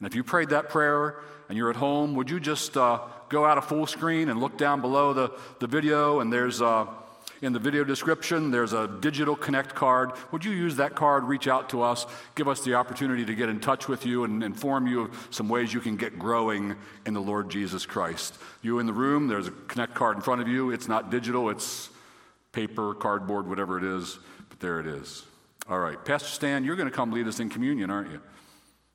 And 0.00 0.06
if 0.06 0.14
you 0.14 0.24
prayed 0.24 0.48
that 0.48 0.70
prayer 0.70 1.20
and 1.50 1.58
you're 1.58 1.68
at 1.68 1.76
home, 1.76 2.14
would 2.14 2.30
you 2.30 2.40
just 2.40 2.78
uh, 2.78 3.00
go 3.28 3.44
out 3.44 3.58
of 3.58 3.66
full 3.66 3.86
screen 3.86 4.30
and 4.30 4.40
look 4.40 4.56
down 4.56 4.80
below 4.80 5.12
the, 5.12 5.30
the 5.58 5.66
video? 5.66 6.20
And 6.20 6.32
there's 6.32 6.62
uh, 6.62 6.86
in 7.42 7.52
the 7.52 7.58
video 7.58 7.84
description, 7.84 8.50
there's 8.50 8.72
a 8.72 8.88
digital 8.88 9.36
connect 9.36 9.74
card. 9.74 10.12
Would 10.32 10.46
you 10.46 10.52
use 10.52 10.76
that 10.76 10.94
card, 10.94 11.24
reach 11.24 11.46
out 11.46 11.68
to 11.68 11.82
us, 11.82 12.06
give 12.34 12.48
us 12.48 12.62
the 12.62 12.72
opportunity 12.72 13.26
to 13.26 13.34
get 13.34 13.50
in 13.50 13.60
touch 13.60 13.86
with 13.86 14.06
you 14.06 14.24
and 14.24 14.42
inform 14.42 14.86
you 14.86 15.02
of 15.02 15.28
some 15.30 15.50
ways 15.50 15.74
you 15.74 15.80
can 15.80 15.98
get 15.98 16.18
growing 16.18 16.74
in 17.04 17.12
the 17.12 17.20
Lord 17.20 17.50
Jesus 17.50 17.84
Christ? 17.84 18.34
You 18.62 18.78
in 18.78 18.86
the 18.86 18.94
room, 18.94 19.28
there's 19.28 19.48
a 19.48 19.52
connect 19.68 19.92
card 19.92 20.16
in 20.16 20.22
front 20.22 20.40
of 20.40 20.48
you. 20.48 20.70
It's 20.70 20.88
not 20.88 21.10
digital, 21.10 21.50
it's 21.50 21.90
paper, 22.52 22.94
cardboard, 22.94 23.46
whatever 23.46 23.76
it 23.76 23.84
is, 23.84 24.18
but 24.48 24.58
there 24.60 24.80
it 24.80 24.86
is. 24.86 25.27
All 25.68 25.78
right, 25.78 26.02
Pastor 26.02 26.30
Stan, 26.30 26.64
you're 26.64 26.76
going 26.76 26.88
to 26.88 26.94
come 26.94 27.12
lead 27.12 27.26
us 27.28 27.40
in 27.40 27.50
communion, 27.50 27.90
aren't 27.90 28.10
you? 28.10 28.22